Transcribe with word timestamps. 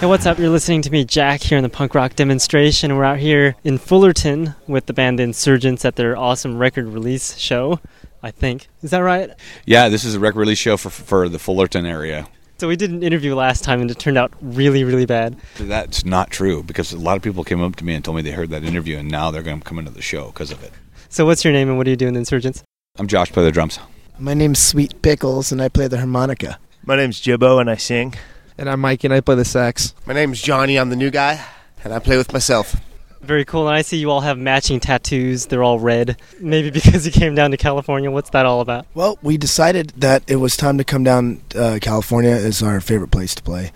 Hey, 0.00 0.06
what's 0.06 0.24
up? 0.24 0.38
You're 0.38 0.48
listening 0.48 0.80
to 0.80 0.90
me, 0.90 1.04
Jack, 1.04 1.42
here 1.42 1.58
in 1.58 1.62
the 1.62 1.68
punk 1.68 1.94
rock 1.94 2.16
demonstration. 2.16 2.96
We're 2.96 3.04
out 3.04 3.18
here 3.18 3.54
in 3.64 3.76
Fullerton 3.76 4.54
with 4.66 4.86
the 4.86 4.94
band 4.94 5.20
Insurgence 5.20 5.84
at 5.84 5.96
their 5.96 6.16
awesome 6.16 6.56
record 6.56 6.86
release 6.86 7.36
show. 7.36 7.80
I 8.22 8.30
think 8.30 8.68
is 8.82 8.92
that 8.92 9.00
right? 9.00 9.28
Yeah, 9.66 9.90
this 9.90 10.04
is 10.04 10.14
a 10.14 10.18
record 10.18 10.38
release 10.38 10.56
show 10.56 10.78
for 10.78 10.88
for 10.88 11.28
the 11.28 11.38
Fullerton 11.38 11.84
area. 11.84 12.26
So 12.56 12.66
we 12.66 12.76
did 12.76 12.90
an 12.90 13.02
interview 13.02 13.34
last 13.34 13.62
time, 13.62 13.82
and 13.82 13.90
it 13.90 13.98
turned 13.98 14.16
out 14.16 14.32
really, 14.40 14.84
really 14.84 15.04
bad. 15.04 15.36
That's 15.58 16.02
not 16.02 16.30
true 16.30 16.62
because 16.62 16.94
a 16.94 16.98
lot 16.98 17.18
of 17.18 17.22
people 17.22 17.44
came 17.44 17.60
up 17.60 17.76
to 17.76 17.84
me 17.84 17.92
and 17.92 18.02
told 18.02 18.16
me 18.16 18.22
they 18.22 18.30
heard 18.30 18.48
that 18.48 18.64
interview, 18.64 18.96
and 18.96 19.10
now 19.10 19.30
they're 19.30 19.42
going 19.42 19.60
to 19.60 19.68
come 19.68 19.78
into 19.78 19.90
the 19.90 20.00
show 20.00 20.28
because 20.28 20.50
of 20.50 20.64
it. 20.64 20.72
So 21.10 21.26
what's 21.26 21.44
your 21.44 21.52
name, 21.52 21.68
and 21.68 21.76
what 21.76 21.84
do 21.84 21.90
you 21.90 21.96
do 21.98 22.08
in 22.08 22.16
Insurgence? 22.16 22.64
I'm 22.98 23.06
Josh, 23.06 23.30
play 23.32 23.44
the 23.44 23.52
drums. 23.52 23.78
My 24.18 24.32
name's 24.32 24.60
Sweet 24.60 25.02
Pickles, 25.02 25.52
and 25.52 25.60
I 25.60 25.68
play 25.68 25.88
the 25.88 25.98
harmonica. 25.98 26.58
My 26.86 26.96
name's 26.96 27.20
Jibbo, 27.20 27.60
and 27.60 27.68
I 27.68 27.76
sing. 27.76 28.14
And 28.60 28.68
I'm 28.68 28.80
Mike, 28.80 29.04
and 29.04 29.14
I 29.14 29.22
play 29.22 29.36
the 29.36 29.44
sax. 29.46 29.94
My 30.04 30.12
name's 30.12 30.38
Johnny. 30.38 30.78
I'm 30.78 30.90
the 30.90 30.96
new 30.96 31.10
guy, 31.10 31.42
and 31.82 31.94
I 31.94 31.98
play 31.98 32.18
with 32.18 32.30
myself. 32.30 32.76
Very 33.22 33.42
cool. 33.42 33.66
And 33.66 33.74
I 33.74 33.80
see 33.80 33.96
you 33.96 34.10
all 34.10 34.20
have 34.20 34.36
matching 34.36 34.80
tattoos. 34.80 35.46
They're 35.46 35.62
all 35.62 35.80
red. 35.80 36.18
Maybe 36.38 36.70
because 36.70 37.06
you 37.06 37.10
came 37.10 37.34
down 37.34 37.52
to 37.52 37.56
California. 37.56 38.10
What's 38.10 38.28
that 38.30 38.44
all 38.44 38.60
about? 38.60 38.84
Well, 38.92 39.18
we 39.22 39.38
decided 39.38 39.94
that 39.96 40.24
it 40.26 40.36
was 40.36 40.58
time 40.58 40.76
to 40.76 40.84
come 40.84 41.02
down. 41.02 41.40
Uh, 41.54 41.78
California 41.80 42.32
is 42.32 42.62
our 42.62 42.82
favorite 42.82 43.10
place 43.10 43.34
to 43.36 43.42
play. 43.42 43.72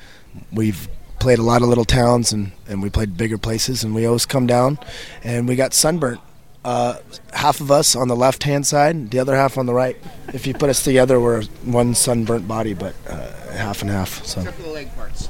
We've 0.52 0.86
played 1.18 1.38
a 1.38 1.42
lot 1.42 1.62
of 1.62 1.68
little 1.68 1.86
towns 1.86 2.30
and, 2.30 2.52
and 2.68 2.82
we 2.82 2.90
played 2.90 3.16
bigger 3.16 3.38
places, 3.38 3.84
and 3.84 3.94
we 3.94 4.04
always 4.04 4.26
come 4.26 4.46
down, 4.46 4.78
and 5.22 5.48
we 5.48 5.56
got 5.56 5.72
sunburnt. 5.72 6.20
Uh, 6.64 6.96
half 7.34 7.60
of 7.60 7.70
us 7.70 7.94
on 7.94 8.08
the 8.08 8.16
left 8.16 8.42
hand 8.42 8.66
side, 8.66 9.10
the 9.10 9.18
other 9.18 9.36
half 9.36 9.58
on 9.58 9.66
the 9.66 9.74
right. 9.74 9.96
If 10.32 10.46
you 10.46 10.54
put 10.54 10.70
us 10.70 10.82
together, 10.82 11.20
we're 11.20 11.42
one 11.64 11.94
sunburnt 11.94 12.48
body, 12.48 12.72
but 12.72 12.94
uh, 13.08 13.30
half 13.52 13.82
and 13.82 13.90
half. 13.90 14.24
So. 14.24 14.40
Except 14.40 14.56
for 14.56 14.62
the 14.62 14.70
leg 14.70 14.94
parts. 14.94 15.28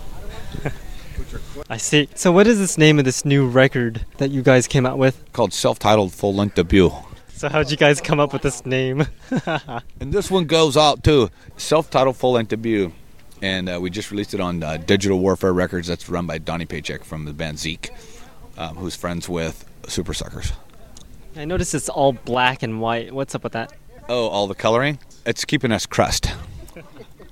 I 1.70 1.77
see. 1.77 2.08
So 2.14 2.30
what 2.30 2.46
is 2.46 2.58
this 2.58 2.78
name 2.78 3.00
of 3.00 3.05
this 3.05 3.24
new 3.24 3.48
record 3.48 4.06
that 4.18 4.30
you 4.30 4.42
guys 4.42 4.68
came 4.68 4.86
out 4.86 4.96
with? 4.98 5.20
Called 5.32 5.52
self-titled 5.52 6.12
full 6.12 6.34
length 6.34 6.55
debut. 6.55 6.92
So 7.32 7.48
how'd 7.48 7.68
you 7.68 7.77
guys 7.77 8.00
come 8.00 8.20
up 8.20 8.32
with 8.32 8.42
this 8.42 8.64
name? 8.64 9.06
And 10.00 10.12
this 10.12 10.30
one 10.30 10.44
goes 10.44 10.77
out 10.77 11.02
too. 11.02 11.30
Self-titled 11.56 12.16
full 12.16 12.32
length 12.32 12.50
debut, 12.50 12.92
and 13.42 13.68
uh, 13.68 13.78
we 13.80 13.90
just 13.90 14.10
released 14.12 14.34
it 14.34 14.40
on 14.40 14.62
uh, 14.62 14.77
Digital 14.77 15.18
Warfare 15.18 15.52
Records. 15.52 15.88
That's 15.88 16.08
run 16.08 16.27
by 16.27 16.38
Donny 16.38 16.64
Paycheck 16.64 17.02
from 17.02 17.24
the 17.24 17.32
band 17.32 17.58
Zeke, 17.58 17.90
um, 18.56 18.77
who's 18.77 18.94
friends 18.94 19.28
with 19.28 19.64
Supersuckers. 19.82 20.52
I 21.36 21.44
noticed 21.44 21.74
it's 21.74 21.88
all 21.88 22.12
black 22.12 22.62
and 22.62 22.80
white. 22.80 23.12
What's 23.12 23.34
up 23.34 23.44
with 23.44 23.52
that? 23.52 23.72
Oh, 24.08 24.28
all 24.28 24.46
the 24.46 24.54
coloring? 24.54 24.98
It's 25.27 25.44
keeping 25.44 25.72
us 25.72 25.86
crust. 25.86 26.30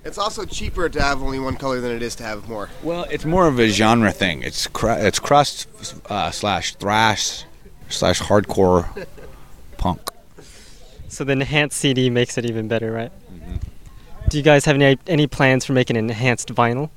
It's 0.05 0.19
also 0.19 0.45
cheaper 0.45 0.89
to 0.89 1.01
have 1.01 1.23
only 1.23 1.39
one 1.39 1.57
color 1.57 1.81
than 1.81 1.93
it 1.93 2.03
is 2.03 2.17
to 2.17 2.25
have 2.25 2.49
more. 2.49 2.69
Well, 2.83 3.05
it's 3.05 3.25
more 3.25 3.47
of 3.47 3.61
a 3.61 3.69
genre 3.69 4.11
thing. 4.11 4.43
It's 4.43 4.67
cr- 4.67 4.91
it's 4.91 5.21
crust 5.21 5.69
uh, 6.11 6.33
slash 6.33 6.75
thrash 6.75 7.45
slash 7.89 8.21
hardcore 8.21 9.07
punk. 9.79 10.01
So 11.07 11.23
the 11.23 11.33
enhanced 11.33 11.79
CD 11.79 12.11
makes 12.11 12.37
it 12.37 12.45
even 12.47 12.67
better, 12.67 12.91
right? 12.91 13.13
Do 14.29 14.39
you 14.39 14.43
guys 14.43 14.65
have 14.65 14.75
any 14.75 14.99
any 15.07 15.29
plans 15.29 15.65
for 15.65 15.73
making 15.73 15.97
an 15.97 16.11
enhanced 16.11 16.53
vinyl? 16.53 16.91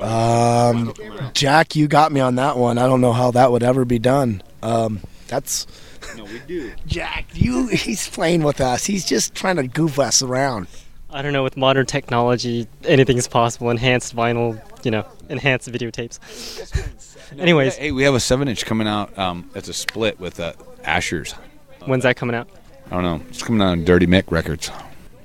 Um, 0.00 0.94
Jack, 1.34 1.76
you 1.76 1.86
got 1.86 2.10
me 2.10 2.20
on 2.20 2.34
that 2.34 2.56
one. 2.56 2.76
I 2.76 2.86
don't 2.88 3.00
know 3.00 3.12
how 3.12 3.30
that 3.30 3.52
would 3.52 3.62
ever 3.62 3.84
be 3.84 4.00
done. 4.00 4.42
Um, 4.64 5.00
that's 5.28 5.66
No, 6.16 6.24
we 6.24 6.40
do. 6.46 6.72
Jack. 6.86 7.26
You, 7.34 7.66
he's 7.68 8.08
playing 8.08 8.42
with 8.42 8.60
us. 8.60 8.84
He's 8.84 9.04
just 9.04 9.34
trying 9.34 9.56
to 9.56 9.66
goof 9.66 9.98
us 9.98 10.22
around. 10.22 10.66
I 11.10 11.22
don't 11.22 11.32
know. 11.32 11.42
With 11.42 11.56
modern 11.56 11.86
technology, 11.86 12.66
anything's 12.84 13.28
possible. 13.28 13.70
Enhanced 13.70 14.14
vinyl, 14.14 14.60
you 14.84 14.90
know, 14.90 15.06
enhanced 15.28 15.70
videotapes. 15.70 16.18
Anyways, 17.38 17.76
hey, 17.76 17.92
we 17.92 18.02
have 18.02 18.14
a 18.14 18.20
seven-inch 18.20 18.64
coming 18.66 18.86
out. 18.86 19.16
Um, 19.18 19.50
it's 19.54 19.68
a 19.68 19.74
split 19.74 20.18
with 20.18 20.40
uh, 20.40 20.52
Asher's. 20.84 21.32
when's 21.86 22.02
that 22.02 22.16
coming 22.16 22.34
out? 22.36 22.48
I 22.86 22.90
don't 22.90 23.02
know. 23.02 23.26
It's 23.28 23.42
coming 23.42 23.60
out 23.62 23.68
on 23.68 23.84
Dirty 23.84 24.06
Mick 24.06 24.30
Records. 24.30 24.70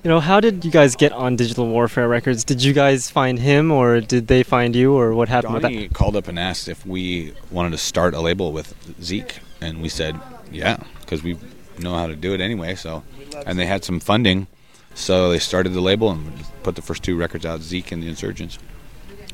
You 0.04 0.10
know, 0.10 0.20
how 0.20 0.42
did 0.42 0.66
you 0.66 0.72
guys 0.72 0.98
get 0.98 1.14
on 1.14 1.38
Digital 1.38 1.66
Warfare 1.66 2.10
Records? 2.10 2.44
Did 2.44 2.62
you 2.62 2.74
guys 2.74 3.10
find 3.10 3.40
him, 3.40 3.72
or 3.72 4.02
did 4.02 4.28
they 4.28 4.44
find 4.44 4.76
you, 4.76 4.94
or 4.94 5.14
what 5.14 5.30
happened 5.30 5.54
with 5.54 5.64
Donny 5.64 5.88
called 5.88 6.18
up 6.18 6.28
and 6.28 6.38
asked 6.38 6.68
if 6.68 6.86
we 6.86 7.34
wanted 7.52 7.70
to 7.72 7.78
start 7.78 8.14
a 8.14 8.20
label 8.20 8.52
with 8.52 8.76
Zeke, 9.02 9.40
and 9.62 9.82
we 9.82 9.88
said, 9.88 10.20
yeah, 10.54 10.78
because 11.02 11.24
we 11.24 11.38
know 11.80 11.96
how 11.96 12.08
to 12.08 12.16
do 12.16 12.34
it 12.34 12.42
anyway. 12.42 12.76
So, 12.76 13.04
and 13.46 13.58
they 13.58 13.66
had 13.66 13.84
some 13.84 14.00
funding, 14.00 14.48
so 14.94 15.32
they 15.32 15.40
started 15.40 15.74
the 15.74 15.82
label 15.82 16.12
and 16.12 16.32
put 16.64 16.76
the 16.76 16.82
first 16.82 17.04
two 17.04 17.18
records 17.18 17.46
out, 17.46 17.62
Zeke 17.62 17.92
and 17.92 18.04
the 18.04 18.08
Insurgence. 18.08 18.60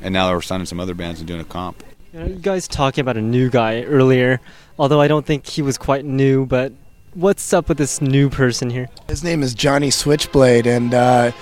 And 0.02 0.12
now 0.14 0.32
we're 0.32 0.40
signing 0.40 0.66
some 0.66 0.80
other 0.80 0.94
bands 0.94 1.20
and 1.20 1.28
doing 1.28 1.40
a 1.40 1.44
comp. 1.44 1.82
You, 2.12 2.20
know, 2.20 2.26
you 2.26 2.34
guys 2.36 2.66
talking 2.66 3.02
about 3.02 3.16
a 3.16 3.22
new 3.22 3.50
guy 3.50 3.82
earlier, 3.82 4.40
although 4.78 5.00
I 5.00 5.08
don't 5.08 5.26
think 5.26 5.46
he 5.46 5.62
was 5.62 5.78
quite 5.78 6.04
new. 6.04 6.46
But 6.46 6.72
what's 7.14 7.52
up 7.52 7.68
with 7.68 7.78
this 7.78 8.00
new 8.00 8.30
person 8.30 8.70
here? 8.70 8.88
His 9.08 9.22
name 9.22 9.42
is 9.42 9.54
Johnny 9.54 9.90
Switchblade, 9.90 10.66
and 10.66 10.94
uh, 10.94 11.32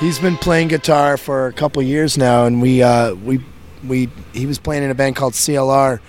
he's 0.00 0.18
been 0.18 0.36
playing 0.36 0.68
guitar 0.68 1.16
for 1.16 1.46
a 1.46 1.52
couple 1.52 1.82
years 1.82 2.16
now. 2.16 2.46
And 2.46 2.62
we 2.62 2.82
uh, 2.82 3.14
we 3.14 3.44
we 3.86 4.08
he 4.32 4.46
was 4.46 4.58
playing 4.58 4.82
in 4.82 4.90
a 4.90 4.94
band 4.94 5.16
called 5.16 5.34
CLR, 5.34 6.00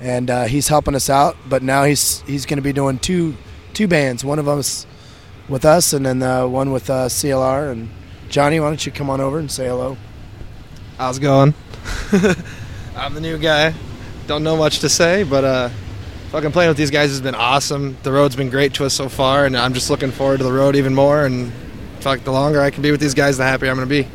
and 0.00 0.30
uh, 0.30 0.44
he's 0.44 0.68
helping 0.68 0.94
us 0.94 1.10
out. 1.10 1.36
But 1.48 1.62
now 1.62 1.84
he's 1.84 2.20
he's 2.22 2.46
going 2.46 2.58
to 2.58 2.62
be 2.62 2.72
doing 2.72 2.98
two 2.98 3.36
two 3.74 3.86
bands. 3.86 4.24
One 4.24 4.38
of 4.38 4.44
them's 4.44 4.86
with 5.48 5.64
us, 5.64 5.92
and 5.92 6.04
then 6.04 6.22
uh, 6.22 6.46
one 6.46 6.72
with 6.72 6.88
uh, 6.88 7.06
CLR. 7.06 7.72
And 7.72 7.90
Johnny, 8.28 8.60
why 8.60 8.68
don't 8.68 8.84
you 8.84 8.92
come 8.92 9.10
on 9.10 9.20
over 9.20 9.38
and 9.38 9.50
say 9.50 9.66
hello? 9.66 9.96
How's 10.96 11.18
it 11.18 11.22
going? 11.22 11.54
I'm 12.96 13.14
the 13.14 13.20
new 13.20 13.38
guy. 13.38 13.74
Don't 14.26 14.44
know 14.44 14.56
much 14.56 14.80
to 14.80 14.88
say, 14.88 15.22
but 15.24 15.44
uh, 15.44 15.68
fucking 16.30 16.52
playing 16.52 16.68
with 16.68 16.76
these 16.76 16.90
guys 16.90 17.10
has 17.10 17.20
been 17.20 17.34
awesome. 17.34 17.96
The 18.02 18.12
road's 18.12 18.36
been 18.36 18.50
great 18.50 18.74
to 18.74 18.84
us 18.84 18.94
so 18.94 19.08
far, 19.08 19.46
and 19.46 19.56
I'm 19.56 19.74
just 19.74 19.90
looking 19.90 20.10
forward 20.10 20.38
to 20.38 20.44
the 20.44 20.52
road 20.52 20.76
even 20.76 20.94
more. 20.94 21.24
And 21.24 21.52
fuck, 22.00 22.22
the 22.24 22.32
longer 22.32 22.60
I 22.60 22.70
can 22.70 22.82
be 22.82 22.90
with 22.90 23.00
these 23.00 23.14
guys, 23.14 23.38
the 23.38 23.44
happier 23.44 23.70
I'm 23.70 23.76
gonna 23.76 23.86
be. 23.86 24.06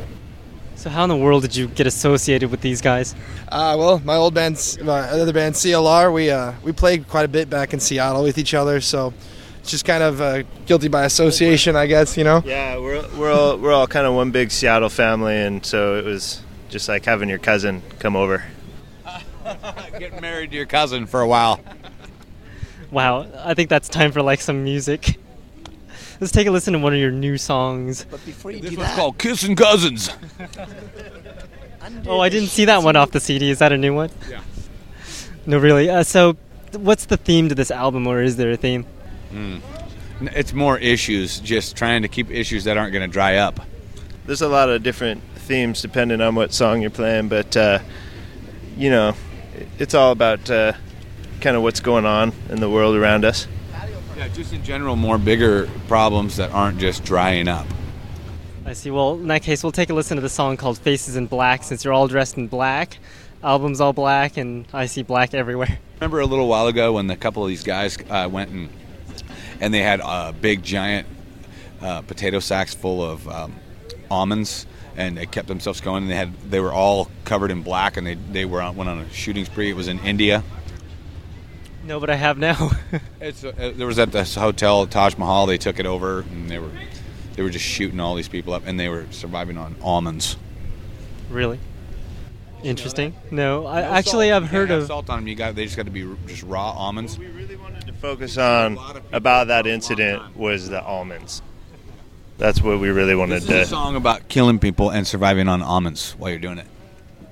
So 0.86 0.90
how 0.90 1.02
in 1.02 1.08
the 1.08 1.16
world 1.16 1.42
did 1.42 1.56
you 1.56 1.66
get 1.66 1.88
associated 1.88 2.52
with 2.52 2.60
these 2.60 2.80
guys? 2.80 3.16
Uh, 3.48 3.74
well, 3.76 4.00
my 4.04 4.14
old 4.14 4.34
band, 4.34 4.78
my 4.84 5.00
other 5.00 5.32
band, 5.32 5.56
CLR, 5.56 6.14
we 6.14 6.30
uh, 6.30 6.52
we 6.62 6.70
played 6.70 7.08
quite 7.08 7.24
a 7.24 7.28
bit 7.28 7.50
back 7.50 7.74
in 7.74 7.80
Seattle 7.80 8.22
with 8.22 8.38
each 8.38 8.54
other, 8.54 8.80
so 8.80 9.12
it's 9.58 9.72
just 9.72 9.84
kind 9.84 10.04
of 10.04 10.20
uh, 10.20 10.44
guilty 10.64 10.86
by 10.86 11.04
association, 11.04 11.74
I 11.74 11.86
guess. 11.86 12.16
You 12.16 12.22
know. 12.22 12.40
Yeah, 12.46 12.78
we're 12.78 13.04
we're 13.16 13.32
all 13.32 13.58
we're 13.58 13.72
all 13.72 13.88
kind 13.88 14.06
of 14.06 14.14
one 14.14 14.30
big 14.30 14.52
Seattle 14.52 14.88
family, 14.88 15.34
and 15.34 15.66
so 15.66 15.96
it 15.96 16.04
was 16.04 16.40
just 16.68 16.88
like 16.88 17.04
having 17.04 17.28
your 17.28 17.40
cousin 17.40 17.82
come 17.98 18.14
over. 18.14 18.44
Getting 19.98 20.20
married 20.20 20.52
to 20.52 20.56
your 20.56 20.66
cousin 20.66 21.06
for 21.06 21.20
a 21.20 21.26
while. 21.26 21.58
Wow, 22.92 23.26
I 23.44 23.54
think 23.54 23.70
that's 23.70 23.88
time 23.88 24.12
for 24.12 24.22
like 24.22 24.40
some 24.40 24.62
music. 24.62 25.18
Let's 26.20 26.32
take 26.32 26.46
a 26.46 26.50
listen 26.50 26.72
to 26.72 26.78
one 26.78 26.92
of 26.94 26.98
your 26.98 27.10
new 27.10 27.36
songs. 27.36 28.06
But 28.10 28.24
before 28.24 28.50
you 28.50 28.60
This 28.60 28.70
do 28.70 28.76
one's 28.78 28.88
that, 28.90 28.96
called 28.96 29.18
Kissing 29.18 29.56
Cousins. 29.56 30.10
Oh, 32.06 32.20
I 32.20 32.28
didn't 32.28 32.48
see 32.48 32.64
that 32.64 32.82
one 32.82 32.96
off 32.96 33.10
the 33.12 33.20
CD. 33.20 33.50
Is 33.50 33.58
that 33.60 33.72
a 33.72 33.78
new 33.78 33.94
one? 33.94 34.10
Yeah. 34.28 34.40
No, 35.46 35.58
really. 35.58 35.88
Uh, 35.88 36.02
so, 36.02 36.36
what's 36.72 37.06
the 37.06 37.16
theme 37.16 37.48
to 37.48 37.54
this 37.54 37.70
album, 37.70 38.06
or 38.06 38.22
is 38.22 38.36
there 38.36 38.50
a 38.50 38.56
theme? 38.56 38.84
It's 40.20 40.52
more 40.52 40.78
issues, 40.78 41.38
just 41.40 41.76
trying 41.76 42.02
to 42.02 42.08
keep 42.08 42.30
issues 42.30 42.64
that 42.64 42.76
aren't 42.76 42.92
going 42.92 43.08
to 43.08 43.12
dry 43.12 43.36
up. 43.36 43.60
There's 44.24 44.42
a 44.42 44.48
lot 44.48 44.68
of 44.70 44.82
different 44.82 45.22
themes 45.36 45.80
depending 45.82 46.20
on 46.20 46.34
what 46.34 46.52
song 46.52 46.80
you're 46.80 46.90
playing, 46.90 47.28
but 47.28 47.56
uh, 47.56 47.78
you 48.76 48.90
know, 48.90 49.14
it's 49.78 49.94
all 49.94 50.10
about 50.12 50.50
uh, 50.50 50.72
kind 51.40 51.56
of 51.56 51.62
what's 51.62 51.80
going 51.80 52.06
on 52.06 52.32
in 52.48 52.58
the 52.60 52.68
world 52.70 52.96
around 52.96 53.24
us. 53.24 53.46
Yeah, 54.16 54.28
just 54.28 54.54
in 54.54 54.64
general, 54.64 54.96
more 54.96 55.18
bigger 55.18 55.68
problems 55.88 56.36
that 56.36 56.50
aren't 56.52 56.78
just 56.78 57.04
drying 57.04 57.48
up. 57.48 57.66
I 58.64 58.72
see. 58.72 58.90
Well, 58.90 59.14
in 59.14 59.28
that 59.28 59.42
case, 59.42 59.62
we'll 59.62 59.72
take 59.72 59.90
a 59.90 59.94
listen 59.94 60.16
to 60.16 60.22
the 60.22 60.30
song 60.30 60.56
called 60.56 60.78
"Faces 60.78 61.16
in 61.16 61.26
Black." 61.26 61.62
Since 61.62 61.84
you're 61.84 61.92
all 61.92 62.08
dressed 62.08 62.38
in 62.38 62.48
black, 62.48 62.96
album's 63.42 63.78
all 63.78 63.92
black, 63.92 64.38
and 64.38 64.66
I 64.72 64.86
see 64.86 65.02
black 65.02 65.34
everywhere. 65.34 65.78
Remember 66.00 66.20
a 66.20 66.26
little 66.26 66.48
while 66.48 66.66
ago 66.66 66.94
when 66.94 67.10
a 67.10 67.16
couple 67.16 67.42
of 67.42 67.50
these 67.50 67.62
guys 67.62 67.98
uh, 68.08 68.26
went 68.30 68.50
and 68.50 68.70
and 69.60 69.74
they 69.74 69.82
had 69.82 70.00
a 70.02 70.32
big 70.32 70.62
giant 70.62 71.06
uh, 71.82 72.00
potato 72.00 72.40
sacks 72.40 72.74
full 72.74 73.02
of 73.02 73.28
um, 73.28 73.54
almonds 74.10 74.66
and 74.96 75.16
they 75.16 75.26
kept 75.26 75.48
themselves 75.48 75.80
going 75.80 76.04
and 76.04 76.10
they 76.10 76.16
had 76.16 76.34
they 76.50 76.60
were 76.60 76.72
all 76.72 77.10
covered 77.24 77.50
in 77.50 77.62
black 77.62 77.96
and 77.96 78.06
they 78.06 78.14
they 78.14 78.44
were 78.46 78.62
on, 78.62 78.76
went 78.76 78.88
on 78.88 78.98
a 78.98 79.10
shooting 79.10 79.44
spree. 79.44 79.70
It 79.70 79.76
was 79.76 79.88
in 79.88 79.98
India. 80.00 80.42
No, 81.86 82.00
but 82.00 82.10
I 82.10 82.16
have 82.16 82.38
now. 82.38 82.70
It's 83.20 83.42
uh, 83.44 83.72
there 83.76 83.86
was 83.86 83.98
at 83.98 84.12
this 84.12 84.34
hotel 84.34 84.86
Taj 84.86 85.16
Mahal. 85.16 85.46
They 85.46 85.58
took 85.58 85.78
it 85.80 85.86
over 85.86 86.20
and 86.20 86.50
they 86.50 86.58
were 86.58 86.70
they 87.34 87.42
were 87.42 87.50
just 87.50 87.64
shooting 87.64 87.98
all 88.00 88.14
these 88.14 88.28
people 88.28 88.52
up 88.54 88.62
and 88.66 88.78
they 88.78 88.88
were 88.88 89.06
surviving 89.10 89.56
on 89.58 89.74
almonds. 89.82 90.36
really 91.30 91.58
interesting. 92.62 93.14
No, 93.30 93.66
I 93.66 93.80
actually 93.82 94.32
I've 94.32 94.48
heard 94.48 94.70
of. 94.70 94.86
salt 94.86 95.08
on 95.10 95.20
them. 95.20 95.28
You 95.28 95.34
got 95.34 95.54
they 95.54 95.64
just 95.64 95.76
got 95.76 95.86
to 95.86 95.92
be 95.92 96.06
just 96.26 96.42
raw 96.42 96.70
almonds. 96.72 97.18
We 97.18 97.26
really 97.26 97.56
wanted 97.56 97.86
to 97.86 97.92
focus 97.94 98.36
on 98.38 98.78
about 99.12 99.48
that 99.48 99.66
incident 99.66 100.36
was 100.36 100.68
the 100.68 100.82
almonds. 100.82 101.42
That's 102.38 102.60
what 102.60 102.78
we 102.80 102.90
really 102.90 103.14
wanted 103.14 103.42
This 103.42 103.44
is 103.44 103.50
a 103.50 103.58
to. 103.60 103.66
song 103.66 103.96
about 103.96 104.28
killing 104.28 104.58
people 104.58 104.90
and 104.90 105.06
surviving 105.06 105.48
on 105.48 105.62
almonds 105.62 106.12
while 106.18 106.30
you're 106.30 106.38
doing 106.38 106.58
it. 106.58 106.66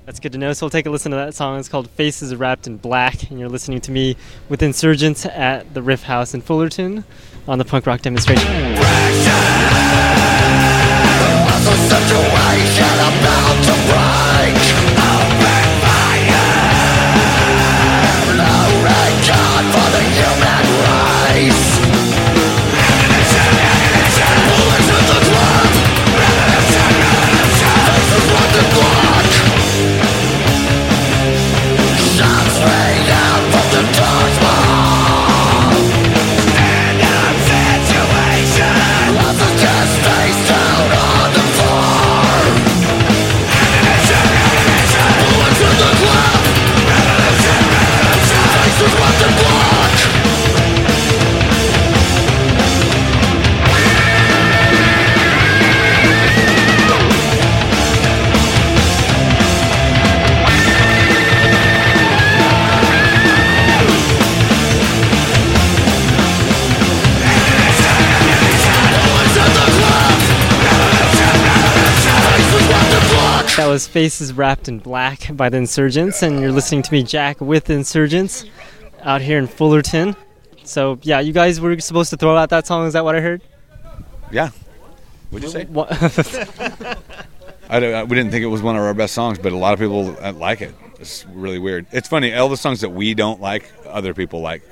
That's 0.05 0.19
good 0.19 0.33
to 0.33 0.37
know. 0.37 0.53
So 0.53 0.65
we'll 0.65 0.69
take 0.69 0.85
a 0.85 0.91
listen 0.91 1.11
to 1.11 1.17
that 1.17 1.33
song. 1.33 1.59
It's 1.59 1.67
called 1.67 1.89
Faces 1.89 2.35
Wrapped 2.35 2.67
in 2.67 2.77
Black, 2.77 3.31
and 3.31 3.39
you're 3.39 3.49
listening 3.49 3.81
to 3.81 3.91
me 3.91 4.15
with 4.49 4.61
Insurgence 4.61 5.25
at 5.25 5.73
the 5.73 5.81
Riff 5.81 6.03
House 6.03 6.35
in 6.35 6.41
Fullerton 6.41 7.03
on 7.47 7.57
the 7.57 7.65
punk 7.65 7.87
rock 7.87 8.01
demonstration. 8.01 8.47
That 73.75 73.93
was 73.93 74.21
is 74.21 74.31
Wrapped 74.31 74.69
in 74.69 74.79
Black 74.79 75.35
by 75.35 75.49
the 75.49 75.57
Insurgence, 75.57 76.23
and 76.23 76.39
you're 76.39 76.53
listening 76.53 76.81
to 76.83 76.93
me, 76.93 77.03
Jack, 77.03 77.41
with 77.41 77.69
Insurgence 77.69 78.45
out 79.03 79.19
here 79.19 79.37
in 79.37 79.47
Fullerton. 79.47 80.15
So, 80.63 80.97
yeah, 81.01 81.19
you 81.19 81.33
guys 81.33 81.59
were 81.59 81.77
supposed 81.81 82.09
to 82.11 82.15
throw 82.15 82.37
out 82.37 82.51
that 82.51 82.65
song. 82.65 82.87
Is 82.87 82.93
that 82.93 83.03
what 83.03 83.17
I 83.17 83.19
heard? 83.19 83.41
Yeah. 84.31 84.51
What'd 85.29 85.43
you 85.43 85.51
say? 85.51 85.67
I 87.69 87.79
don't, 87.81 87.93
I- 87.93 88.03
we 88.05 88.15
didn't 88.15 88.31
think 88.31 88.43
it 88.45 88.47
was 88.47 88.61
one 88.61 88.77
of 88.77 88.81
our 88.81 88.93
best 88.93 89.13
songs, 89.13 89.39
but 89.39 89.51
a 89.51 89.57
lot 89.57 89.73
of 89.73 89.79
people 89.79 90.15
uh, 90.23 90.31
like 90.31 90.61
it. 90.61 90.73
It's 91.01 91.25
really 91.33 91.59
weird. 91.59 91.85
It's 91.91 92.07
funny. 92.07 92.33
All 92.33 92.47
the 92.47 92.55
songs 92.55 92.79
that 92.79 92.91
we 92.91 93.13
don't 93.13 93.41
like, 93.41 93.69
other 93.85 94.13
people 94.13 94.39
like. 94.39 94.63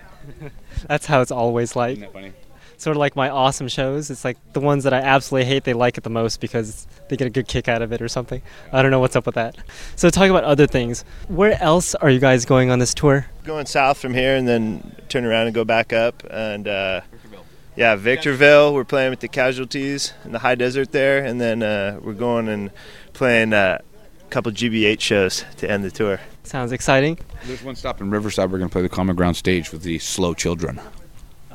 That's 0.88 1.04
how 1.04 1.20
it's 1.20 1.30
always 1.30 1.76
like. 1.76 1.98
Isn't 1.98 2.00
that 2.04 2.12
funny? 2.14 2.32
Sort 2.76 2.96
of 2.96 2.98
like 2.98 3.16
my 3.16 3.28
awesome 3.28 3.68
shows. 3.68 4.10
It's 4.10 4.24
like 4.24 4.36
the 4.52 4.60
ones 4.60 4.84
that 4.84 4.92
I 4.92 4.98
absolutely 4.98 5.46
hate, 5.46 5.64
they 5.64 5.72
like 5.72 5.96
it 5.96 6.04
the 6.04 6.10
most 6.10 6.40
because 6.40 6.86
they 7.08 7.16
get 7.16 7.26
a 7.26 7.30
good 7.30 7.48
kick 7.48 7.68
out 7.68 7.82
of 7.82 7.92
it 7.92 8.02
or 8.02 8.08
something. 8.08 8.42
I 8.72 8.82
don't 8.82 8.90
know 8.90 9.00
what's 9.00 9.16
up 9.16 9.26
with 9.26 9.36
that. 9.36 9.56
So, 9.96 10.10
talk 10.10 10.28
about 10.28 10.44
other 10.44 10.66
things. 10.66 11.04
Where 11.28 11.60
else 11.62 11.94
are 11.94 12.10
you 12.10 12.20
guys 12.20 12.44
going 12.44 12.70
on 12.70 12.78
this 12.78 12.94
tour? 12.94 13.26
Going 13.44 13.66
south 13.66 13.98
from 13.98 14.14
here 14.14 14.36
and 14.36 14.46
then 14.48 14.94
turn 15.08 15.24
around 15.24 15.46
and 15.46 15.54
go 15.54 15.64
back 15.64 15.92
up. 15.92 16.22
And 16.30 16.66
uh, 16.68 17.02
yeah, 17.76 17.96
Victorville. 17.96 18.72
We're 18.74 18.84
playing 18.84 19.10
with 19.10 19.20
the 19.20 19.28
Casualties 19.28 20.12
in 20.24 20.32
the 20.32 20.38
high 20.38 20.54
desert 20.54 20.92
there, 20.92 21.24
and 21.24 21.40
then 21.40 21.62
uh, 21.62 21.98
we're 22.02 22.12
going 22.12 22.48
and 22.48 22.70
playing 23.12 23.52
uh, 23.52 23.78
a 24.20 24.30
couple 24.30 24.52
GB8 24.52 25.00
shows 25.00 25.44
to 25.56 25.70
end 25.70 25.84
the 25.84 25.90
tour. 25.90 26.20
Sounds 26.44 26.72
exciting. 26.72 27.18
There's 27.44 27.62
one 27.62 27.74
stop 27.74 28.00
in 28.00 28.10
Riverside. 28.10 28.50
We're 28.52 28.58
going 28.58 28.68
to 28.68 28.72
play 28.72 28.82
the 28.82 28.88
Common 28.88 29.16
Ground 29.16 29.36
stage 29.36 29.72
with 29.72 29.82
the 29.82 29.98
Slow 29.98 30.34
Children. 30.34 30.80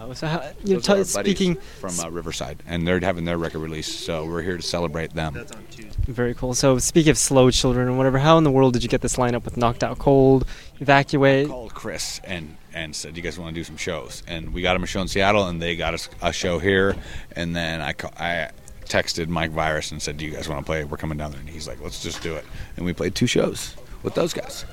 Oh, 0.02 0.14
so 0.14 0.28
how, 0.28 0.42
you're 0.64 0.80
Those 0.80 0.90
are 0.90 0.92
our 0.94 0.98
t- 1.00 1.04
speaking 1.04 1.56
from 1.56 2.00
uh, 2.00 2.10
Riverside, 2.10 2.64
and 2.66 2.88
they're 2.88 3.02
having 3.02 3.26
their 3.26 3.38
record 3.38 3.60
release, 3.60 3.94
so 3.94 4.26
we're 4.26 4.42
here 4.42 4.56
to 4.56 4.64
celebrate 4.64 5.14
them. 5.14 5.36
on 5.38 5.46
Tuesday. 5.72 5.92
Very 6.08 6.34
cool. 6.34 6.54
So, 6.54 6.78
speaking 6.78 7.10
of 7.12 7.18
slow 7.18 7.52
children 7.52 7.90
and 7.90 7.98
whatever, 7.98 8.18
how 8.18 8.38
in 8.38 8.46
the 8.46 8.52
world 8.52 8.74
did 8.74 8.82
you 8.84 8.88
get 8.88 9.02
this 9.02 9.18
lineup 9.18 9.44
with 9.44 9.58
Knocked 9.58 9.84
Out 9.84 10.00
Cold, 10.00 10.46
Evacuate? 10.80 11.50
called 11.50 11.74
Chris 11.74 12.22
and 12.24 12.56
and 12.74 12.96
said, 12.96 13.14
"Do 13.14 13.18
"You 13.20 13.24
guys 13.24 13.38
want 13.38 13.54
to 13.54 13.60
do 13.60 13.64
some 13.66 13.76
shows?" 13.76 14.24
And 14.26 14.54
we 14.54 14.62
got 14.62 14.76
him 14.78 14.84
a 14.84 14.88
show 14.88 15.02
in 15.02 15.10
Seattle, 15.10 15.48
and 15.48 15.62
they 15.62 15.76
got 15.76 15.94
us 15.94 16.08
a 16.22 16.32
show 16.32 16.60
here. 16.60 16.96
And 17.36 17.54
then 17.54 17.82
I 17.82 17.92
ca- 17.92 18.12
I 18.18 18.52
texted 18.86 19.28
Mike 19.28 19.52
Virus 19.52 19.92
and 19.92 20.02
said, 20.02 20.16
"Do 20.16 20.26
you 20.26 20.32
guys 20.32 20.48
want 20.48 20.62
to 20.62 20.66
play? 20.66 20.86
We're 20.86 20.98
coming 20.98 21.18
down 21.18 21.32
there." 21.32 21.42
And 21.42 21.50
he's 21.50 21.68
like, 21.68 21.82
"Let's 21.82 22.02
just 22.02 22.24
do 22.24 22.36
it." 22.36 22.46
And 22.78 22.86
we 22.86 22.94
played 22.94 23.16
two 23.16 23.28
shows 23.28 23.76
with 24.02 24.14
those 24.16 24.34
guys, 24.34 24.66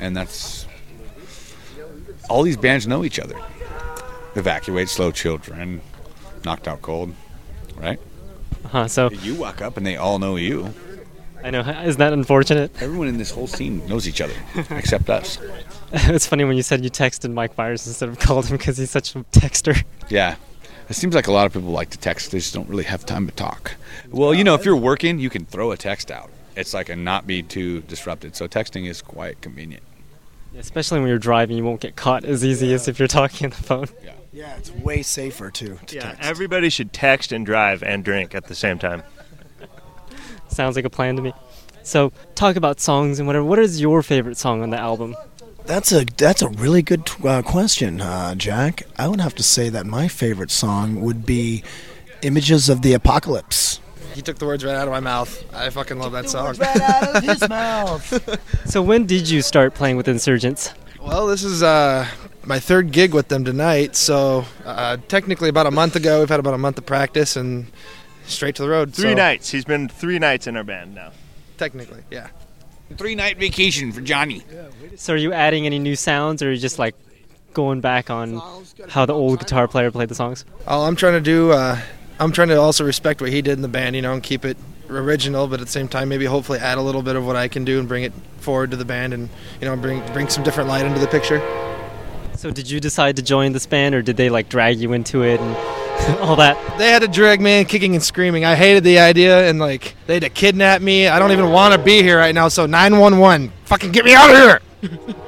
and 0.00 0.16
that's 0.16 0.66
all 2.28 2.42
these 2.42 2.56
bands 2.56 2.88
know 2.88 3.04
each 3.04 3.20
other. 3.20 3.36
Evacuate, 4.34 4.88
Slow 4.88 5.10
Children, 5.10 5.80
Knocked 6.44 6.68
Out 6.68 6.82
Cold, 6.82 7.14
right? 7.76 7.98
Uh-huh, 8.64 8.88
so, 8.88 9.10
You 9.10 9.34
walk 9.34 9.60
up 9.60 9.76
and 9.76 9.86
they 9.86 9.96
all 9.96 10.18
know 10.18 10.36
you. 10.36 10.72
I 11.42 11.50
know, 11.50 11.60
isn't 11.60 11.98
that 11.98 12.14
unfortunate? 12.14 12.70
Everyone 12.82 13.06
in 13.06 13.18
this 13.18 13.30
whole 13.30 13.46
scene 13.46 13.86
knows 13.86 14.08
each 14.08 14.22
other 14.22 14.34
except 14.70 15.10
us. 15.10 15.38
it's 15.92 16.26
funny 16.26 16.44
when 16.44 16.56
you 16.56 16.62
said 16.62 16.82
you 16.82 16.90
texted 16.90 17.32
Mike 17.32 17.56
Myers 17.58 17.86
instead 17.86 18.08
of 18.08 18.18
called 18.18 18.46
him 18.46 18.56
because 18.56 18.78
he's 18.78 18.90
such 18.90 19.14
a 19.14 19.24
texter. 19.24 19.84
Yeah. 20.08 20.36
It 20.88 20.94
seems 20.94 21.14
like 21.14 21.28
a 21.28 21.32
lot 21.32 21.46
of 21.46 21.52
people 21.52 21.70
like 21.70 21.90
to 21.90 21.98
text. 21.98 22.30
They 22.30 22.38
just 22.38 22.54
don't 22.54 22.68
really 22.68 22.84
have 22.84 23.04
time 23.06 23.26
to 23.26 23.32
talk. 23.32 23.74
Well, 24.10 24.34
you 24.34 24.42
know, 24.42 24.54
if 24.54 24.64
you're 24.64 24.76
working, 24.76 25.18
you 25.18 25.30
can 25.30 25.44
throw 25.44 25.70
a 25.70 25.76
text 25.76 26.10
out. 26.10 26.30
It's 26.56 26.74
like 26.74 26.88
a 26.88 26.96
not 26.96 27.26
be 27.26 27.42
too 27.42 27.80
disrupted. 27.82 28.36
So 28.36 28.48
texting 28.48 28.88
is 28.88 29.02
quite 29.02 29.40
convenient. 29.40 29.82
Especially 30.56 31.00
when 31.00 31.08
you're 31.08 31.18
driving, 31.18 31.56
you 31.56 31.64
won't 31.64 31.80
get 31.80 31.96
caught 31.96 32.24
as 32.24 32.44
easy 32.44 32.72
as 32.72 32.86
if 32.86 32.98
you're 32.98 33.08
talking 33.08 33.46
on 33.46 33.50
the 33.50 33.56
phone. 33.56 33.88
Yeah, 34.04 34.12
it's 34.34 34.70
way 34.70 35.02
safer 35.02 35.50
too. 35.50 35.78
To 35.86 35.94
Yeah, 35.96 36.02
text. 36.02 36.18
everybody 36.22 36.68
should 36.70 36.92
text 36.92 37.32
and 37.32 37.44
drive 37.46 37.82
and 37.82 38.04
drink 38.04 38.34
at 38.34 38.46
the 38.46 38.54
same 38.54 38.78
time. 38.78 39.02
Sounds 40.48 40.76
like 40.76 40.84
a 40.84 40.90
plan 40.90 41.16
to 41.16 41.22
me. 41.22 41.32
So, 41.82 42.12
talk 42.34 42.56
about 42.56 42.80
songs 42.80 43.18
and 43.18 43.26
whatever. 43.26 43.44
What 43.44 43.58
is 43.58 43.80
your 43.80 44.02
favorite 44.02 44.36
song 44.36 44.62
on 44.62 44.70
the 44.70 44.78
album? 44.78 45.14
That's 45.66 45.92
a 45.92 46.04
that's 46.04 46.42
a 46.42 46.48
really 46.48 46.82
good 46.82 47.10
uh, 47.24 47.42
question, 47.42 48.00
uh, 48.00 48.34
Jack. 48.34 48.82
I 48.98 49.08
would 49.08 49.20
have 49.20 49.34
to 49.36 49.42
say 49.42 49.68
that 49.70 49.86
my 49.86 50.08
favorite 50.08 50.50
song 50.50 51.00
would 51.02 51.24
be 51.26 51.62
"Images 52.22 52.68
of 52.68 52.82
the 52.82 52.92
Apocalypse." 52.94 53.80
He 54.14 54.22
took 54.22 54.38
the 54.38 54.46
words 54.46 54.64
right 54.64 54.74
out 54.76 54.86
of 54.86 54.92
my 54.92 55.00
mouth. 55.00 55.42
I 55.52 55.70
fucking 55.70 55.98
love 55.98 56.12
that 56.12 56.28
song. 56.30 56.54
Right 56.56 56.80
out 56.80 57.16
of 57.16 57.22
his 57.24 57.40
mouth. 57.48 58.40
So, 58.70 58.80
when 58.82 59.06
did 59.06 59.28
you 59.28 59.42
start 59.42 59.74
playing 59.74 59.96
with 59.96 60.06
Insurgence? 60.08 60.72
Well, 61.00 61.26
this 61.26 61.42
is 61.42 61.62
uh, 61.62 62.06
my 62.46 62.60
third 62.60 62.92
gig 62.92 63.14
with 63.14 63.28
them 63.28 63.44
tonight. 63.44 63.96
So 63.96 64.44
uh, 64.64 64.98
technically, 65.08 65.48
about 65.48 65.66
a 65.66 65.70
month 65.70 65.96
ago, 65.96 66.20
we've 66.20 66.28
had 66.28 66.40
about 66.40 66.54
a 66.54 66.58
month 66.58 66.78
of 66.78 66.86
practice 66.86 67.36
and 67.36 67.66
straight 68.26 68.54
to 68.56 68.62
the 68.62 68.68
road. 68.68 68.94
Three 68.94 69.10
so, 69.10 69.14
nights. 69.14 69.50
He's 69.50 69.64
been 69.64 69.88
three 69.88 70.18
nights 70.18 70.46
in 70.46 70.56
our 70.56 70.64
band 70.64 70.94
now. 70.94 71.12
Technically, 71.56 72.02
yeah. 72.10 72.28
Three 72.96 73.14
night 73.14 73.38
vacation 73.38 73.92
for 73.92 74.00
Johnny. 74.00 74.42
So, 74.96 75.14
are 75.14 75.16
you 75.16 75.32
adding 75.32 75.66
any 75.66 75.78
new 75.78 75.96
sounds 75.96 76.42
or 76.42 76.48
are 76.48 76.52
you 76.52 76.58
just 76.58 76.78
like 76.78 76.94
going 77.52 77.80
back 77.80 78.10
on 78.10 78.42
how 78.88 79.06
the 79.06 79.14
old 79.14 79.38
guitar 79.38 79.66
player 79.68 79.90
played 79.90 80.08
the 80.08 80.14
songs? 80.14 80.44
All 80.66 80.84
I'm 80.84 80.96
trying 80.96 81.14
to 81.14 81.20
do, 81.20 81.52
uh, 81.52 81.80
I'm 82.20 82.32
trying 82.32 82.48
to 82.48 82.56
also 82.56 82.84
respect 82.84 83.20
what 83.20 83.30
he 83.30 83.42
did 83.42 83.54
in 83.54 83.62
the 83.62 83.68
band, 83.68 83.96
you 83.96 84.02
know, 84.02 84.12
and 84.12 84.22
keep 84.22 84.44
it 84.44 84.56
original, 84.90 85.46
but 85.46 85.60
at 85.60 85.66
the 85.66 85.72
same 85.72 85.88
time, 85.88 86.08
maybe 86.08 86.26
hopefully 86.26 86.58
add 86.58 86.78
a 86.78 86.82
little 86.82 87.02
bit 87.02 87.16
of 87.16 87.26
what 87.26 87.36
I 87.36 87.48
can 87.48 87.64
do 87.64 87.78
and 87.78 87.88
bring 87.88 88.04
it 88.04 88.12
forward 88.38 88.70
to 88.72 88.76
the 88.76 88.84
band, 88.84 89.14
and 89.14 89.30
you 89.60 89.66
know, 89.66 89.76
bring 89.76 90.04
bring 90.12 90.28
some 90.28 90.44
different 90.44 90.68
light 90.68 90.84
into 90.84 91.00
the 91.00 91.06
picture. 91.06 91.40
So, 92.36 92.50
did 92.50 92.68
you 92.70 92.80
decide 92.80 93.16
to 93.16 93.22
join 93.22 93.52
this 93.52 93.66
band 93.66 93.94
or 93.94 94.02
did 94.02 94.16
they 94.16 94.28
like 94.28 94.48
drag 94.48 94.78
you 94.78 94.92
into 94.92 95.22
it 95.22 95.40
and 95.40 95.56
all 96.20 96.36
that? 96.36 96.56
They 96.78 96.90
had 96.90 97.02
to 97.02 97.08
drag 97.08 97.40
me 97.40 97.60
in 97.60 97.66
kicking 97.66 97.94
and 97.94 98.02
screaming. 98.02 98.44
I 98.44 98.54
hated 98.54 98.84
the 98.84 98.98
idea, 98.98 99.48
and 99.48 99.58
like 99.58 99.94
they 100.06 100.14
had 100.14 100.22
to 100.24 100.30
kidnap 100.30 100.82
me. 100.82 101.08
I 101.08 101.18
don't 101.18 101.32
even 101.32 101.50
want 101.50 101.74
to 101.74 101.78
be 101.78 102.02
here 102.02 102.18
right 102.18 102.34
now. 102.34 102.48
So 102.48 102.66
911, 102.66 103.52
fucking 103.64 103.92
get 103.92 104.04
me 104.04 104.14
out 104.14 104.30
of 104.30 104.36
here! 104.36 105.14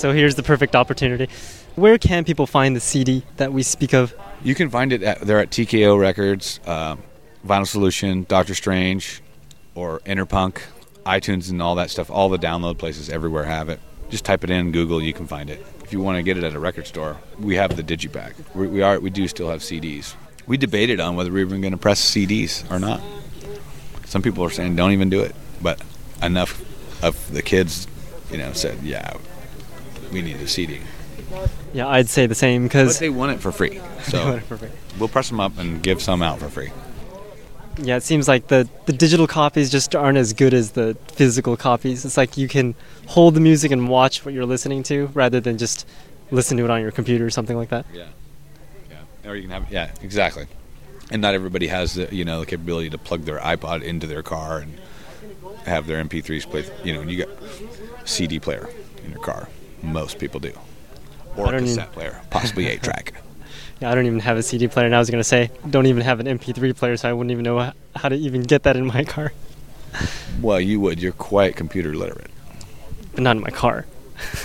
So, 0.00 0.12
here's 0.12 0.34
the 0.34 0.42
perfect 0.42 0.74
opportunity. 0.74 1.28
Where 1.74 1.98
can 1.98 2.24
people 2.24 2.46
find 2.46 2.74
the 2.74 2.80
CD 2.80 3.22
that 3.36 3.52
we 3.52 3.62
speak 3.62 3.92
of? 3.92 4.14
You 4.42 4.54
can 4.54 4.70
find 4.70 4.94
it 4.94 5.02
at, 5.02 5.20
they're 5.20 5.40
at 5.40 5.50
TKO 5.50 6.00
Records, 6.00 6.58
um, 6.64 7.02
Vinyl 7.46 7.66
Solution, 7.66 8.24
Doctor 8.24 8.54
Strange, 8.54 9.22
or 9.74 10.00
Interpunk, 10.06 10.62
iTunes, 11.04 11.50
and 11.50 11.60
all 11.60 11.74
that 11.74 11.90
stuff. 11.90 12.10
All 12.10 12.30
the 12.30 12.38
download 12.38 12.78
places 12.78 13.10
everywhere 13.10 13.44
have 13.44 13.68
it. 13.68 13.78
Just 14.08 14.24
type 14.24 14.42
it 14.42 14.48
in 14.48 14.72
Google, 14.72 15.02
you 15.02 15.12
can 15.12 15.26
find 15.26 15.50
it. 15.50 15.64
If 15.90 15.94
you 15.94 16.00
want 16.00 16.18
to 16.18 16.22
get 16.22 16.38
it 16.38 16.44
at 16.44 16.54
a 16.54 16.60
record 16.60 16.86
store, 16.86 17.16
we 17.40 17.56
have 17.56 17.74
the 17.74 17.82
digipack. 17.82 18.34
We, 18.54 18.68
we 18.68 18.80
are 18.80 19.00
we 19.00 19.10
do 19.10 19.26
still 19.26 19.50
have 19.50 19.58
CDs. 19.58 20.14
We 20.46 20.56
debated 20.56 21.00
on 21.00 21.16
whether 21.16 21.32
we 21.32 21.42
were 21.42 21.58
going 21.58 21.72
to 21.72 21.76
press 21.76 22.00
CDs 22.00 22.62
or 22.70 22.78
not. 22.78 23.00
Some 24.04 24.22
people 24.22 24.44
are 24.44 24.50
saying 24.50 24.76
don't 24.76 24.92
even 24.92 25.10
do 25.10 25.20
it, 25.20 25.34
but 25.60 25.82
enough 26.22 26.62
of 27.02 27.32
the 27.32 27.42
kids, 27.42 27.88
you 28.30 28.38
know, 28.38 28.52
said 28.52 28.80
yeah, 28.84 29.14
we 30.12 30.22
need 30.22 30.36
a 30.36 30.46
CD. 30.46 30.78
Yeah, 31.72 31.88
I'd 31.88 32.08
say 32.08 32.28
the 32.28 32.36
same 32.36 32.62
because 32.62 33.00
they 33.00 33.10
want 33.10 33.32
it 33.32 33.40
for 33.40 33.50
free, 33.50 33.80
so 34.04 34.40
we'll 34.96 35.08
press 35.08 35.28
them 35.28 35.40
up 35.40 35.58
and 35.58 35.82
give 35.82 36.00
some 36.00 36.22
out 36.22 36.38
for 36.38 36.48
free. 36.48 36.70
Yeah, 37.82 37.96
it 37.96 38.02
seems 38.02 38.28
like 38.28 38.48
the, 38.48 38.68
the 38.86 38.92
digital 38.92 39.26
copies 39.26 39.70
just 39.70 39.94
aren't 39.94 40.18
as 40.18 40.32
good 40.32 40.52
as 40.52 40.72
the 40.72 40.96
physical 41.12 41.56
copies. 41.56 42.04
It's 42.04 42.16
like 42.16 42.36
you 42.36 42.46
can 42.46 42.74
hold 43.06 43.34
the 43.34 43.40
music 43.40 43.70
and 43.72 43.88
watch 43.88 44.24
what 44.24 44.34
you're 44.34 44.46
listening 44.46 44.82
to 44.84 45.06
rather 45.14 45.40
than 45.40 45.56
just 45.56 45.86
listen 46.30 46.56
to 46.58 46.64
it 46.64 46.70
on 46.70 46.82
your 46.82 46.90
computer 46.90 47.24
or 47.24 47.30
something 47.30 47.56
like 47.56 47.70
that. 47.70 47.86
Yeah. 47.92 48.06
Yeah. 48.90 49.30
Or 49.30 49.34
you 49.34 49.42
can 49.42 49.50
have 49.50 49.72
yeah, 49.72 49.92
exactly. 50.02 50.46
And 51.10 51.22
not 51.22 51.34
everybody 51.34 51.66
has 51.68 51.94
the 51.94 52.14
you 52.14 52.24
know 52.24 52.40
the 52.40 52.46
capability 52.46 52.90
to 52.90 52.98
plug 52.98 53.22
their 53.22 53.38
iPod 53.38 53.82
into 53.82 54.06
their 54.06 54.22
car 54.22 54.58
and 54.58 54.78
have 55.64 55.86
their 55.86 56.02
MP3s 56.04 56.48
play. 56.48 56.64
You 56.84 56.94
know, 56.94 57.00
and 57.00 57.10
you 57.10 57.24
got 57.24 57.36
CD 58.04 58.38
player 58.38 58.68
in 59.04 59.10
your 59.10 59.20
car. 59.20 59.48
Most 59.82 60.18
people 60.18 60.40
do, 60.40 60.52
or 61.36 61.54
a 61.54 61.58
cassette 61.58 61.92
player, 61.92 62.20
possibly 62.30 62.66
eight 62.66 62.82
track. 62.82 63.14
Yeah, 63.80 63.90
I 63.90 63.94
don't 63.94 64.06
even 64.06 64.20
have 64.20 64.36
a 64.36 64.42
CD 64.42 64.68
player, 64.68 64.86
and 64.86 64.94
I 64.94 64.98
was 64.98 65.08
going 65.10 65.20
to 65.20 65.24
say, 65.28 65.50
don't 65.68 65.86
even 65.86 66.02
have 66.02 66.20
an 66.20 66.26
MP3 66.26 66.76
player, 66.76 66.96
so 66.96 67.08
I 67.08 67.12
wouldn't 67.12 67.30
even 67.32 67.44
know 67.44 67.72
how 67.96 68.08
to 68.08 68.14
even 68.14 68.42
get 68.42 68.64
that 68.64 68.76
in 68.76 68.86
my 68.86 69.04
car. 69.14 69.32
well, 70.40 70.60
you 70.60 70.80
would. 70.80 71.00
You're 71.00 71.12
quite 71.12 71.56
computer 71.56 71.94
literate. 71.94 72.30
but 73.12 73.22
not 73.22 73.36
in 73.36 73.42
my 73.42 73.50
car. 73.50 73.86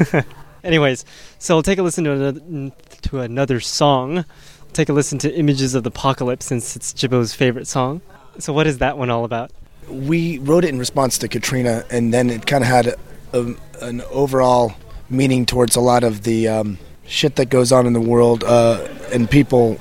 Anyways, 0.63 1.05
so 1.37 1.55
we'll 1.55 1.63
take 1.63 1.77
a 1.77 1.83
listen 1.83 2.03
to 2.05 2.11
another, 2.11 2.71
to 3.03 3.19
another 3.19 3.59
song. 3.59 4.25
Take 4.73 4.89
a 4.89 4.93
listen 4.93 5.19
to 5.19 5.33
Images 5.33 5.75
of 5.75 5.83
the 5.83 5.89
Apocalypse 5.89 6.45
since 6.45 6.75
it's 6.75 6.93
Jibbo's 6.93 7.33
favorite 7.33 7.67
song. 7.67 8.01
So, 8.39 8.51
what 8.51 8.67
is 8.67 8.79
that 8.79 8.97
one 8.97 9.09
all 9.09 9.25
about? 9.25 9.51
we 9.89 10.39
wrote 10.39 10.65
it 10.65 10.69
in 10.69 10.79
response 10.79 11.17
to 11.19 11.27
Katrina, 11.27 11.85
and 11.91 12.13
then 12.13 12.29
it 12.29 12.45
kind 12.45 12.63
of 12.63 12.67
had 12.67 12.95
a, 13.33 13.55
an 13.81 14.01
overall 14.09 14.73
meaning 15.09 15.45
towards 15.45 15.75
a 15.75 15.79
lot 15.81 16.03
of 16.03 16.23
the 16.23 16.47
um, 16.47 16.77
shit 17.07 17.35
that 17.37 17.49
goes 17.49 17.71
on 17.71 17.87
in 17.87 17.93
the 17.93 18.01
world 18.01 18.43
uh, 18.43 18.87
and 19.11 19.29
people. 19.29 19.79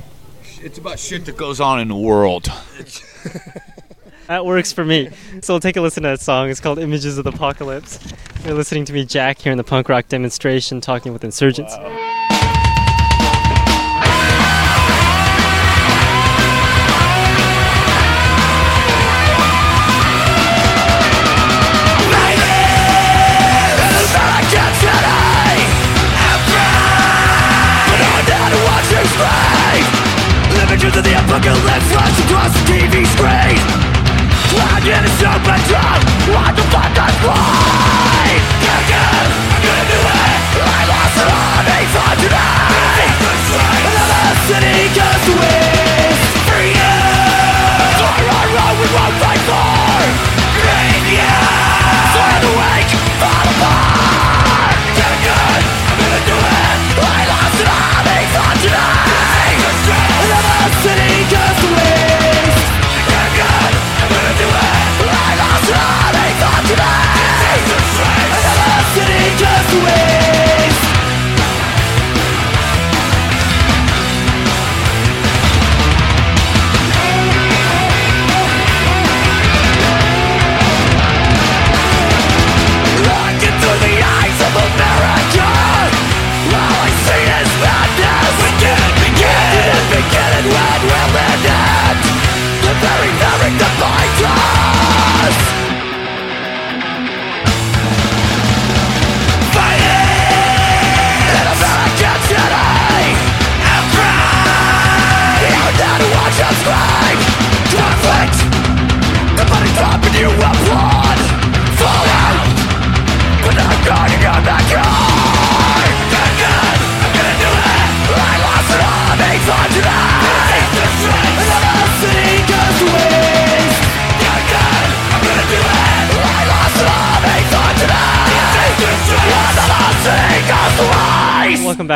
It's 0.60 0.78
about 0.78 0.98
shit 0.98 1.24
that 1.26 1.36
goes 1.36 1.60
on 1.60 1.80
in 1.80 1.88
the 1.88 1.96
world. 1.96 2.50
That 4.26 4.46
works 4.46 4.72
for 4.72 4.86
me. 4.86 5.10
So, 5.42 5.52
we'll 5.52 5.60
take 5.60 5.76
a 5.76 5.82
listen 5.82 6.02
to 6.04 6.08
that 6.08 6.20
song. 6.20 6.48
It's 6.48 6.60
called 6.60 6.78
Images 6.78 7.18
of 7.18 7.24
the 7.24 7.30
Apocalypse. 7.30 7.98
You're 8.44 8.54
listening 8.54 8.86
to 8.86 8.92
me, 8.94 9.04
Jack, 9.04 9.38
here 9.38 9.52
in 9.52 9.58
the 9.58 9.64
punk 9.64 9.90
rock 9.90 10.08
demonstration, 10.08 10.80
talking 10.80 11.12
with 11.12 11.24
insurgence. 11.24 11.74
Images 11.74 12.33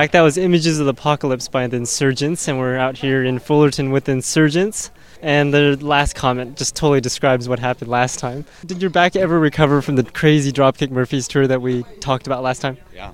back. 0.08 0.12
That 0.12 0.22
was 0.22 0.38
Images 0.38 0.80
of 0.80 0.86
the 0.86 0.92
Apocalypse 0.92 1.48
by 1.48 1.66
the 1.66 1.76
Insurgence, 1.76 2.48
and 2.48 2.58
we're 2.58 2.76
out 2.76 2.96
here 2.96 3.22
in 3.22 3.38
Fullerton 3.38 3.90
with 3.90 4.08
Insurgence. 4.08 4.90
And 5.20 5.52
the 5.52 5.76
last 5.80 6.14
comment 6.14 6.56
just 6.56 6.74
totally 6.76 7.00
describes 7.00 7.48
what 7.48 7.58
happened 7.58 7.90
last 7.90 8.18
time. 8.18 8.44
Did 8.64 8.80
your 8.80 8.90
back 8.90 9.16
ever 9.16 9.38
recover 9.38 9.82
from 9.82 9.96
the 9.96 10.04
crazy 10.04 10.50
Dropkick 10.52 10.90
Murphys 10.90 11.28
tour 11.28 11.46
that 11.46 11.60
we 11.60 11.82
talked 12.00 12.26
about 12.26 12.42
last 12.42 12.62
time? 12.62 12.78
Yeah, 12.94 13.12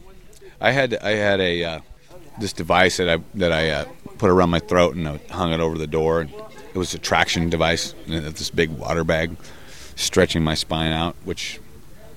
I 0.60 0.70
had 0.70 0.94
I 0.96 1.12
had 1.12 1.40
a 1.40 1.64
uh, 1.64 1.80
this 2.38 2.52
device 2.52 2.98
that 2.98 3.08
I 3.08 3.18
that 3.34 3.50
I 3.50 3.70
uh, 3.70 3.84
put 4.18 4.30
around 4.30 4.50
my 4.50 4.60
throat 4.60 4.94
and 4.94 5.08
I 5.08 5.18
hung 5.30 5.52
it 5.52 5.60
over 5.60 5.78
the 5.78 5.86
door. 5.86 6.28
It 6.74 6.78
was 6.78 6.94
a 6.94 6.98
traction 6.98 7.50
device, 7.50 7.94
and 8.06 8.24
this 8.24 8.50
big 8.50 8.70
water 8.70 9.02
bag 9.02 9.36
stretching 9.96 10.44
my 10.44 10.54
spine 10.54 10.92
out, 10.92 11.16
which 11.24 11.58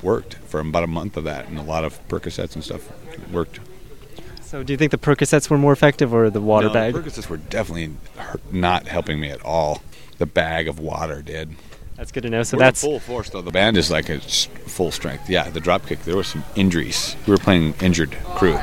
worked 0.03 0.35
for 0.35 0.59
about 0.59 0.83
a 0.83 0.87
month 0.87 1.15
of 1.17 1.23
that, 1.23 1.47
and 1.47 1.57
a 1.57 1.63
lot 1.63 1.85
of 1.85 2.05
Percocets 2.09 2.55
and 2.55 2.63
stuff 2.63 2.91
worked. 3.31 3.59
So, 4.57 4.63
do 4.63 4.73
you 4.73 4.77
think 4.77 4.89
the 4.89 4.97
Percocets 4.97 5.51
were 5.51 5.57
more 5.59 5.71
effective 5.71 6.11
or 6.15 6.31
the 6.31 6.41
water 6.41 6.65
No, 6.69 6.73
bag? 6.73 6.91
The 6.95 7.01
Percocets 7.01 7.29
were 7.29 7.37
definitely 7.37 7.91
not 8.51 8.87
helping 8.87 9.19
me 9.19 9.29
at 9.29 9.39
all. 9.45 9.83
The 10.17 10.25
bag 10.25 10.67
of 10.67 10.79
water 10.79 11.21
did. 11.21 11.51
That's 11.95 12.11
good 12.11 12.23
to 12.23 12.31
know. 12.31 12.41
So 12.41 12.57
We're 12.57 12.63
that's 12.63 12.81
full 12.81 12.99
force 12.99 13.29
though. 13.29 13.43
The 13.43 13.51
band 13.51 13.77
is 13.77 13.91
like 13.91 14.09
a 14.09 14.19
full 14.19 14.89
strength. 14.89 15.29
Yeah, 15.29 15.47
the 15.51 15.59
drop 15.59 15.85
kick. 15.85 16.01
There 16.05 16.15
were 16.15 16.23
some 16.23 16.43
injuries. 16.55 17.15
We 17.27 17.33
were 17.33 17.37
playing 17.37 17.75
injured 17.81 18.17
crew. 18.35 18.57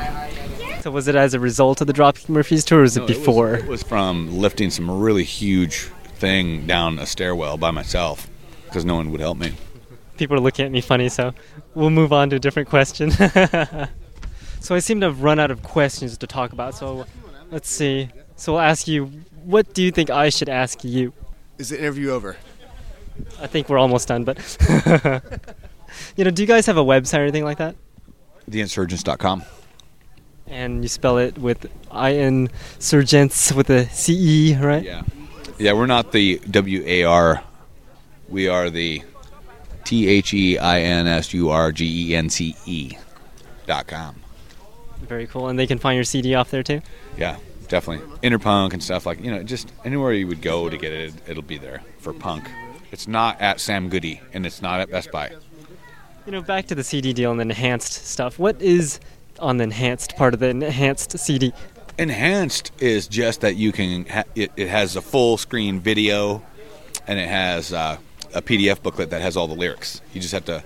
so. 0.81 0.91
Was 0.91 1.07
it 1.07 1.15
as 1.15 1.33
a 1.33 1.39
result 1.39 1.79
of 1.79 1.87
the 1.87 1.93
Dropkick 1.93 2.27
Murphys 2.27 2.65
tour, 2.65 2.79
or 2.79 2.81
was 2.81 2.97
it 2.97 2.99
No, 2.99 3.05
was- 3.05 3.17
before? 3.17 3.53
It 3.55 3.65
was, 3.65 3.81
from 3.81 4.37
lifting 4.37 4.71
some 4.71 4.91
really 4.91 5.23
huge 5.23 5.83
thing 6.17 6.67
down 6.67 6.99
a 6.99 7.05
stairwell 7.05 7.55
by 7.55 7.71
myself 7.71 8.27
because 8.65 8.83
no 8.83 8.95
one 8.97 9.11
would 9.11 9.21
help 9.21 9.37
me. 9.37 9.53
People 10.17 10.35
are 10.35 10.41
looking 10.41 10.65
at 10.65 10.73
me 10.73 10.81
funny, 10.81 11.07
so 11.07 11.33
we'll 11.73 11.89
move 11.89 12.11
on 12.11 12.29
to 12.31 12.35
a 12.35 12.39
different 12.39 12.67
question. 12.67 13.11
so 14.65 14.73
I 14.73 14.79
seem 14.79 14.99
to 15.01 15.05
have 15.05 15.21
run 15.21 15.39
out 15.39 15.51
of 15.51 15.61
questions 15.61 16.17
to 16.17 16.25
talk 16.25 16.51
about. 16.51 16.73
So 16.73 17.05
let's 17.51 17.69
see. 17.69 18.09
So 18.35 18.53
we'll 18.53 18.61
ask 18.61 18.87
you, 18.87 19.05
what 19.43 19.75
do 19.75 19.83
you 19.83 19.91
think 19.91 20.09
I 20.09 20.29
should 20.29 20.49
ask 20.49 20.83
you? 20.83 21.13
Is 21.59 21.69
the 21.69 21.77
interview 21.77 22.09
over? 22.09 22.35
I 23.39 23.45
think 23.45 23.69
we're 23.69 23.77
almost 23.77 24.07
done, 24.07 24.23
but 24.23 24.39
you 26.17 26.23
know, 26.23 26.31
do 26.31 26.41
you 26.41 26.47
guys 26.47 26.65
have 26.65 26.77
a 26.77 26.83
website 26.83 27.19
or 27.19 27.21
anything 27.21 27.43
like 27.43 27.59
that? 27.59 27.75
Theinsurgence.com. 28.49 29.43
And 30.47 30.81
you 30.81 30.89
spell 30.89 31.19
it 31.19 31.37
with 31.37 31.69
I 31.91 32.13
N 32.13 32.49
Surgents 32.79 33.55
with 33.55 33.69
a 33.69 33.87
C 33.89 34.13
E, 34.49 34.57
right? 34.57 34.83
Yeah. 34.83 35.03
Yeah, 35.59 35.73
we're 35.73 35.85
not 35.85 36.11
the 36.11 36.39
W 36.49 36.83
A 36.85 37.03
R. 37.03 37.43
We 38.29 38.47
are 38.47 38.71
the 38.71 39.03
T 39.83 40.07
H 40.07 40.33
E 40.33 40.57
I 40.57 40.81
N 40.81 41.05
S 41.05 41.35
U 41.35 41.51
R 41.51 41.71
G 41.71 42.09
E 42.09 42.15
N 42.15 42.31
C 42.31 42.55
E 42.65 42.97
dot 43.67 43.85
com. 43.85 44.24
Very 45.07 45.27
cool. 45.27 45.47
And 45.47 45.57
they 45.57 45.67
can 45.67 45.79
find 45.79 45.95
your 45.95 46.03
CD 46.03 46.35
off 46.35 46.51
there 46.51 46.63
too. 46.63 46.81
Yeah, 47.17 47.37
definitely. 47.67 48.05
Interpunk 48.27 48.73
and 48.73 48.83
stuff 48.83 49.05
like 49.05 49.21
you 49.21 49.31
know, 49.31 49.43
just 49.43 49.71
anywhere 49.83 50.13
you 50.13 50.27
would 50.27 50.41
go 50.41 50.69
to 50.69 50.77
get 50.77 50.93
it, 50.93 51.13
it'll 51.27 51.43
be 51.43 51.57
there 51.57 51.81
for 51.99 52.13
punk. 52.13 52.49
It's 52.91 53.07
not 53.07 53.41
at 53.41 53.59
Sam 53.59 53.89
Goody 53.89 54.21
and 54.33 54.45
it's 54.45 54.61
not 54.61 54.79
at 54.79 54.89
Best 54.89 55.11
Buy. 55.11 55.31
You 56.25 56.31
know, 56.31 56.41
back 56.41 56.67
to 56.67 56.75
the 56.75 56.83
CD 56.83 57.13
deal 57.13 57.31
and 57.31 57.39
the 57.39 57.43
enhanced 57.43 58.05
stuff. 58.07 58.39
What 58.39 58.61
is 58.61 58.99
on 59.39 59.57
the 59.57 59.63
enhanced 59.63 60.15
part 60.15 60.33
of 60.33 60.39
the 60.39 60.49
enhanced 60.49 61.17
CD? 61.19 61.53
Enhanced 61.97 62.71
is 62.79 63.07
just 63.07 63.41
that 63.41 63.55
you 63.55 63.71
can. 63.71 64.05
Ha- 64.05 64.23
it, 64.33 64.51
it 64.55 64.67
has 64.67 64.95
a 64.95 65.01
full 65.01 65.37
screen 65.37 65.79
video 65.79 66.43
and 67.07 67.19
it 67.19 67.27
has 67.27 67.71
uh, 67.73 67.97
a 68.33 68.41
PDF 68.41 68.81
booklet 68.81 69.11
that 69.11 69.21
has 69.21 69.37
all 69.37 69.47
the 69.47 69.55
lyrics. 69.55 70.01
You 70.13 70.21
just 70.21 70.33
have 70.33 70.45
to 70.45 70.63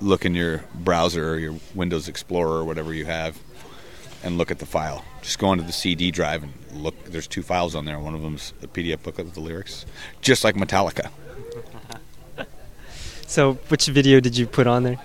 look 0.00 0.24
in 0.24 0.34
your 0.34 0.64
browser 0.74 1.32
or 1.32 1.38
your 1.38 1.54
Windows 1.74 2.08
Explorer 2.08 2.58
or 2.58 2.64
whatever 2.64 2.92
you 2.92 3.04
have, 3.04 3.38
and 4.22 4.38
look 4.38 4.50
at 4.50 4.58
the 4.58 4.66
file. 4.66 5.04
Just 5.22 5.38
go 5.38 5.48
onto 5.48 5.64
the 5.64 5.72
CD 5.72 6.10
drive 6.10 6.42
and 6.42 6.52
look. 6.72 7.04
There's 7.04 7.26
two 7.26 7.42
files 7.42 7.74
on 7.74 7.84
there. 7.84 7.98
One 7.98 8.14
of 8.14 8.22
them's 8.22 8.52
a 8.62 8.66
PDF 8.66 9.02
booklet 9.02 9.26
with 9.26 9.34
the 9.34 9.40
lyrics, 9.40 9.86
just 10.20 10.44
like 10.44 10.54
Metallica. 10.54 11.10
So, 13.26 13.54
which 13.68 13.84
video 13.88 14.20
did 14.20 14.38
you 14.38 14.46
put 14.46 14.66
on 14.66 14.84
there? 14.84 14.96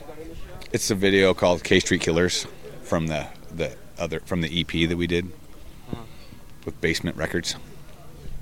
It's 0.72 0.90
a 0.90 0.96
video 0.96 1.34
called 1.34 1.62
K 1.66 1.82
Street 1.82 2.00
Killers 2.00 2.48
from 2.82 3.08
the 3.08 3.28
the 3.54 3.76
other 4.00 4.22
from 4.22 4.40
the 4.40 4.62
EP 4.62 4.88
that 4.88 4.96
we 4.96 5.08
did 5.08 5.30
with 6.66 6.80
Basement 6.80 7.18
Records. 7.18 7.56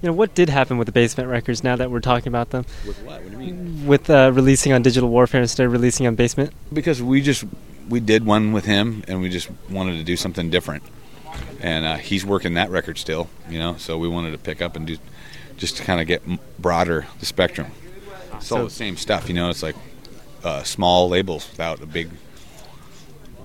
You 0.02 0.10
know, 0.10 0.14
what 0.14 0.34
did 0.34 0.50
happen 0.50 0.78
with 0.78 0.86
the 0.86 0.92
Basement 0.92 1.30
Records 1.30 1.64
now 1.64 1.76
that 1.76 1.92
we're 1.92 2.00
talking 2.00 2.28
about 2.28 2.50
them? 2.52 2.66
With 2.88 3.02
what? 3.04 3.22
What 3.22 3.32
do 3.32 3.32
you 3.32 3.54
mean? 3.54 3.88
With 3.88 4.10
uh, 4.10 4.32
releasing 4.34 4.72
on 4.74 4.82
Digital 4.82 5.10
Warfare 5.10 5.42
instead 5.42 5.66
of 5.66 5.72
releasing 5.72 6.08
on 6.08 6.16
Basement? 6.16 6.54
Because 6.74 7.02
we 7.02 7.22
just 7.22 7.44
we 7.92 8.00
did 8.00 8.26
one 8.26 8.54
with 8.54 8.66
him, 8.66 9.04
and 9.08 9.22
we 9.22 9.30
just 9.30 9.50
wanted 9.70 9.98
to 9.98 10.04
do 10.04 10.16
something 10.18 10.50
different. 10.50 10.82
And 11.60 11.86
uh, 11.86 11.98
he's 11.98 12.26
working 12.26 12.56
that 12.56 12.72
record 12.72 12.98
still, 12.98 13.30
you 13.50 13.60
know. 13.60 13.76
So 13.78 13.98
we 14.00 14.08
wanted 14.08 14.32
to 14.32 14.38
pick 14.40 14.62
up 14.62 14.76
and 14.76 14.88
do 14.88 14.98
just 15.58 15.78
to 15.78 15.84
kind 15.84 16.02
of 16.02 16.08
get 16.08 16.24
broader 16.60 17.06
the 17.20 17.26
spectrum. 17.28 17.68
It's 18.36 18.52
all 18.52 18.60
So- 18.60 18.64
the 18.66 18.70
same 18.72 18.98
stuff, 18.98 19.28
you 19.28 19.36
know. 19.36 19.50
It's 19.52 19.62
like 19.62 19.76
uh, 20.44 20.64
small 20.64 21.08
labels 21.10 21.48
without 21.52 21.82
a 21.82 21.86
big. 21.86 22.10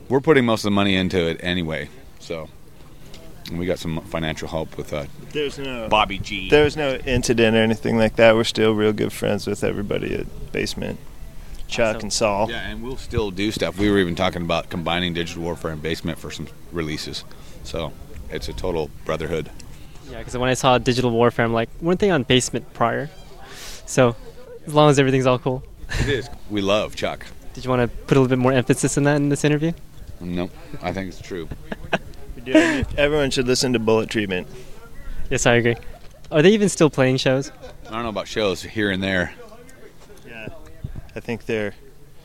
We're 0.09 0.21
putting 0.21 0.47
most 0.47 0.61
of 0.61 0.65
the 0.69 0.71
money 0.71 0.95
into 0.97 1.19
it 1.29 1.39
anyway, 1.43 1.91
so 2.21 2.49
and 3.49 3.59
we 3.59 3.67
got 3.67 3.79
some 3.79 4.01
financial 4.03 4.49
help 4.49 4.77
with 4.77 4.93
uh, 4.93 5.07
There's 5.33 5.59
no 5.59 5.89
Bobby 5.89 6.19
G. 6.19 6.49
there 6.49 6.65
was 6.65 6.77
no 6.77 6.95
incident 7.07 7.57
or 7.57 7.61
anything 7.61 7.99
like 7.99 8.17
that. 8.17 8.35
We're 8.37 8.45
still 8.45 8.73
real 8.73 8.93
good 8.93 9.13
friends 9.13 9.47
with 9.47 9.63
everybody 9.65 10.15
at 10.15 10.53
Basement, 10.53 10.99
Chuck 11.69 11.97
Awesome. 11.97 12.07
and 12.07 12.13
Saul. 12.13 12.51
Yeah, 12.51 12.69
and 12.69 12.83
we'll 12.83 12.97
still 12.97 13.31
do 13.31 13.51
stuff. 13.51 13.79
We 13.79 13.91
were 13.91 13.99
even 13.99 14.15
talking 14.15 14.43
about 14.43 14.71
combining 14.71 15.15
Digital 15.15 15.43
Warfare 15.43 15.73
and 15.73 15.83
Basement 15.83 16.19
for 16.19 16.31
some 16.31 16.49
releases. 16.73 17.25
So 17.65 17.93
it's 18.31 18.49
a 18.49 18.53
total 18.53 18.91
brotherhood. 19.05 19.51
Yeah, 20.11 20.19
because 20.19 20.37
when 20.37 20.49
I 20.49 20.55
saw 20.55 20.79
Digital 20.79 21.11
Warfare, 21.11 21.45
I'm 21.45 21.53
like, 21.53 21.69
weren't 21.81 21.99
they 22.01 22.11
on 22.11 22.23
Basement 22.23 22.73
prior? 22.75 23.11
So, 23.87 24.15
as 24.67 24.75
long 24.75 24.91
as 24.91 24.99
everything's 24.99 25.27
all 25.27 25.39
cool. 25.39 25.63
It 26.01 26.09
is. 26.09 26.29
We 26.51 26.61
love 26.61 26.95
Chuck. 26.95 27.27
Did 27.55 27.65
you 27.65 27.71
want 27.71 27.91
to 27.91 27.97
put 28.07 28.17
a 28.17 28.21
little 28.21 28.29
bit 28.29 28.39
more 28.39 28.53
emphasis 28.53 28.97
in 28.97 29.03
that 29.05 29.17
in 29.17 29.29
this 29.31 29.43
interview? 29.45 29.73
Nope, 30.21 30.53
I 30.83 30.93
think 30.93 31.09
it's 31.09 31.21
true. 31.21 31.49
We. 32.47 32.85
Everyone 32.97 33.31
should 33.33 33.49
listen 33.49 33.73
to 33.73 33.81
Bullet 33.81 34.09
Treatment. 34.09 34.47
Yes, 35.31 35.47
I 35.47 35.55
agree. 35.55 35.75
Are 36.31 36.43
they 36.43 36.51
even 36.51 36.69
still 36.69 36.89
playing 36.91 37.17
shows? 37.17 37.51
I 37.89 37.91
don't 37.91 38.05
know 38.05 38.09
about 38.11 38.29
shows 38.29 38.63
here 38.63 38.93
and 38.93 39.03
there. 39.03 39.33
Yeah, 41.17 41.19
I 41.19 41.21
think 41.21 41.47
they're 41.47 41.75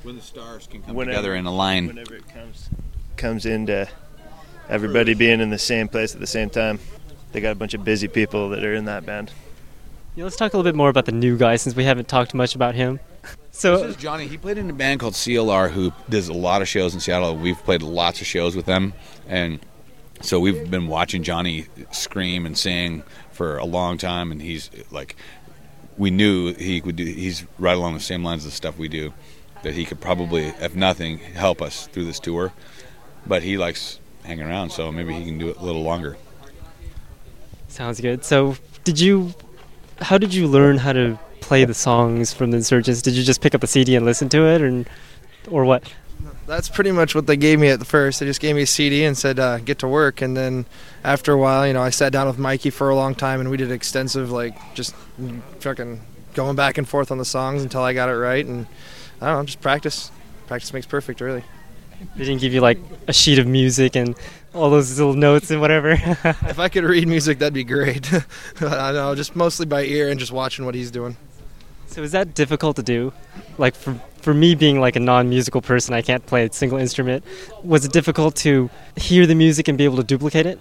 When 0.04 0.16
the 0.16 0.22
stars 0.22 0.68
can 0.68 0.82
come 0.82 0.96
Whenever- 0.96 1.16
together 1.18 1.36
in 1.36 1.46
a 1.46 1.52
line. 1.54 1.88
whenever 1.88 2.16
it 2.16 2.24
comes 2.34 2.70
comes 3.18 3.46
into 3.46 3.88
everybody 4.68 5.14
being 5.14 5.40
in 5.42 5.50
the 5.52 5.60
same 5.60 5.88
place 5.88 6.14
at 6.16 6.20
the 6.20 6.28
same 6.28 6.50
time. 6.50 6.80
They 7.32 7.40
got 7.42 7.52
a 7.52 7.56
bunch 7.56 7.74
of 7.76 7.84
busy 7.84 8.08
people 8.08 8.50
that 8.50 8.64
are 8.64 8.74
in 8.74 8.86
that 8.86 9.06
band. 9.06 9.32
Yeah, 10.16 10.24
let's 10.26 10.36
talk 10.36 10.54
a 10.54 10.58
little 10.58 10.70
bit 10.70 10.76
more 10.76 10.90
about 10.90 11.06
the 11.06 11.12
new 11.12 11.38
guy 11.38 11.56
since 11.56 11.76
we 11.76 11.84
haven't 11.86 12.08
talked 12.08 12.34
much 12.34 12.56
about 12.56 12.74
him. 12.76 13.00
This 13.22 13.38
So, 13.60 13.84
is 13.84 13.96
Johnny. 13.96 14.28
He 14.28 14.38
played 14.38 14.58
in 14.58 14.70
a 14.70 14.74
band 14.74 15.00
called 15.00 15.14
CLR, 15.14 15.70
who 15.70 15.94
does 16.10 16.28
a 16.30 16.34
lot 16.34 16.62
of 16.62 16.68
shows 16.68 16.94
in 16.94 17.00
Seattle. 17.00 17.36
We've 17.38 17.62
played 17.64 17.82
lots 17.84 18.20
of 18.22 18.28
shows 18.28 18.56
with 18.56 18.66
them, 18.66 18.94
and 19.30 19.60
so 20.22 20.40
we've 20.40 20.70
been 20.72 20.88
watching 20.88 21.22
Johnny 21.24 21.68
scream 21.92 22.46
and 22.46 22.58
sing 22.58 23.04
for 23.32 23.58
a 23.58 23.66
long 23.66 23.98
time. 23.98 24.32
And 24.32 24.42
he's 24.42 24.70
like, 24.90 25.16
we 26.02 26.10
knew 26.10 26.52
he 26.56 26.82
would 26.82 26.96
do. 26.96 27.06
He's 27.06 27.46
right 27.60 27.78
along 27.78 27.94
the 27.94 28.00
same 28.00 28.24
lines 28.24 28.44
of 28.44 28.50
the 28.50 28.56
stuff 28.56 28.76
we 28.76 28.88
do. 28.88 29.14
That 29.62 29.76
he 29.76 29.86
could 29.86 30.02
probably, 30.02 30.46
if 30.60 30.74
nothing, 30.74 31.20
help 31.20 31.62
us 31.62 31.86
through 31.86 32.06
this 32.06 32.20
tour. 32.20 32.52
But 33.28 33.44
he 33.44 33.56
likes 33.56 34.00
hanging 34.24 34.46
around, 34.46 34.72
so 34.72 34.92
maybe 34.92 35.14
he 35.14 35.24
can 35.24 35.38
do 35.38 35.50
it 35.50 35.58
a 35.58 35.64
little 35.64 35.84
longer. 35.84 36.18
sounds 37.68 38.02
good. 38.02 38.26
So, 38.26 38.56
did 38.84 39.00
you, 39.00 39.36
how 40.02 40.18
did 40.18 40.34
you 40.34 40.48
learn 40.48 40.80
how 40.80 40.94
to 40.94 41.20
play 41.40 41.66
the 41.66 41.76
songs 41.76 42.34
from 42.34 42.50
the 42.50 42.58
Insurgence? 42.58 43.04
Did 43.04 43.14
you 43.14 43.24
just 43.24 43.40
pick 43.40 43.54
up 43.54 43.62
a 43.62 43.68
CD 43.68 43.96
and 43.96 44.04
listen 44.04 44.28
to 44.30 44.48
it, 44.48 44.64
or, 44.64 44.86
or 45.52 45.66
what? 45.66 45.84
That's 46.48 46.70
pretty 46.70 46.92
much 46.92 47.16
what 47.16 47.28
they 47.28 47.38
gave 47.38 47.60
me 47.60 47.70
at 47.70 47.80
the 47.80 47.86
first. 47.86 48.20
They 48.20 48.26
just 48.26 48.42
gave 48.42 48.56
me 48.56 48.64
a 48.64 48.68
CD 48.68 49.06
and 49.06 49.18
said, 49.18 49.40
uh, 49.40 49.60
"Get 49.60 49.80
to 49.80 49.88
work." 49.88 50.22
And 50.22 50.36
then 50.36 50.66
after 51.04 51.32
a 51.32 51.38
while, 51.38 51.66
you 51.66 51.74
know, 51.74 51.82
I 51.82 51.92
sat 51.92 52.12
down 52.12 52.28
with 52.28 52.38
Mikey 52.38 52.72
for 52.72 52.90
a 52.90 52.96
long 52.96 53.16
time, 53.16 53.40
and 53.40 53.50
we 53.50 53.58
did 53.58 53.72
extensive, 53.72 54.32
like, 54.32 54.56
just 54.74 54.96
fucking 55.60 56.02
going 56.34 56.56
back 56.56 56.78
and 56.78 56.88
forth 56.88 57.12
on 57.12 57.18
the 57.18 57.26
songs 57.26 57.64
until 57.64 57.82
I 57.82 57.94
got 57.94 58.10
it 58.10 58.16
right. 58.16 58.46
And 58.46 58.68
I 59.22 59.28
don't 59.28 59.38
know, 59.38 59.46
just 59.46 59.62
practice. 59.62 60.12
Practice 60.48 60.74
makes 60.74 60.86
perfect, 60.86 61.22
really. 61.22 61.44
They 62.16 62.26
didn't 62.26 62.42
give 62.42 62.54
you 62.54 62.62
like 62.62 62.80
a 63.08 63.14
sheet 63.14 63.38
of 63.38 63.48
music 63.48 63.96
and 63.96 64.16
all 64.54 64.70
those 64.70 64.98
little 64.98 65.14
notes 65.14 65.52
and 65.52 65.62
whatever. 65.62 65.92
If 66.24 66.60
I 66.60 66.68
could 66.68 66.84
read 66.84 67.08
music, 67.08 67.40
that'd 67.40 67.54
be 67.54 67.64
great. 67.64 68.12
I 68.62 68.92
know, 68.92 69.16
just 69.16 69.36
mostly 69.36 69.66
by 69.66 69.84
ear 69.84 70.10
and 70.10 70.20
just 70.20 70.32
watching 70.32 70.66
what 70.66 70.76
he's 70.76 70.92
doing. 70.92 71.16
So, 71.92 72.02
is 72.02 72.12
that 72.14 72.34
difficult 72.34 72.76
to 72.78 72.84
do? 72.84 73.14
Like 73.58 73.76
for 73.76 74.00
for 74.22 74.34
me 74.34 74.56
being 74.56 74.80
like 74.80 74.96
a 74.96 75.00
non-musical 75.00 75.62
person, 75.62 75.94
I 75.94 76.02
can't 76.02 76.26
play 76.26 76.46
a 76.46 76.54
single 76.54 76.78
instrument. 76.78 77.24
Was 77.64 77.86
it 77.86 77.92
difficult 77.92 78.36
to 78.38 78.70
hear 78.96 79.26
the 79.26 79.36
music 79.36 79.68
and 79.68 79.78
be 79.78 79.84
able 79.84 79.98
to 79.98 80.04
duplicate 80.04 80.46
it? 80.46 80.60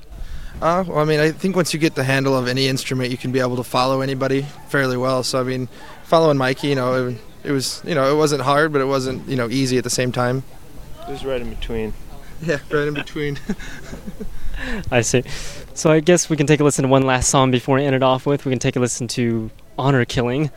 Uh, 0.63 0.85
well, 0.87 0.99
I 0.99 1.05
mean, 1.05 1.21
I 1.21 1.31
think 1.31 1.57
once 1.57 1.73
you 1.73 1.81
get 1.81 1.95
the 1.95 2.05
handle 2.05 2.37
of 2.37 2.49
any 2.49 2.69
instrument, 2.69 3.11
you 3.11 3.17
can 3.17 3.33
be 3.33 3.41
able 3.41 3.57
to 3.57 3.65
follow 3.65 4.01
anybody 4.01 4.43
fairly 4.69 4.97
well. 4.97 5.23
So, 5.23 5.41
I 5.41 5.43
mean, 5.43 5.69
following 6.05 6.37
Mikey, 6.37 6.69
you 6.69 6.75
know, 6.75 7.09
it, 7.09 7.17
it 7.45 7.53
was, 7.53 7.83
you 7.87 7.95
know, 7.95 8.11
it 8.13 8.17
wasn't 8.17 8.43
hard, 8.43 8.73
but 8.73 8.81
it 8.81 8.87
wasn't, 8.87 9.27
you 9.27 9.37
know, 9.37 9.49
easy 9.49 9.79
at 9.79 9.85
the 9.85 9.91
same 9.91 10.13
time. 10.13 10.43
It 11.09 11.13
was 11.13 11.25
right 11.25 11.41
in 11.41 11.49
between. 11.51 11.95
Yeah, 12.43 12.59
right 12.71 12.89
in 12.89 12.95
between. 12.95 13.39
I 14.91 15.01
see. 15.01 15.23
So 15.75 15.91
I 15.91 16.01
guess 16.01 16.29
we 16.29 16.37
can 16.37 16.47
take 16.47 16.61
a 16.61 16.65
listen 16.65 16.83
to 16.83 16.89
one 16.89 17.03
last 17.03 17.31
song 17.31 17.51
before 17.51 17.77
we 17.77 17.85
end 17.85 17.95
it 17.95 18.03
off 18.03 18.27
with. 18.27 18.45
We 18.45 18.51
can 18.51 18.59
take 18.59 18.77
a 18.77 18.81
listen 18.81 19.09
to 19.09 19.51
Honor 19.79 20.05
Killing. 20.05 20.51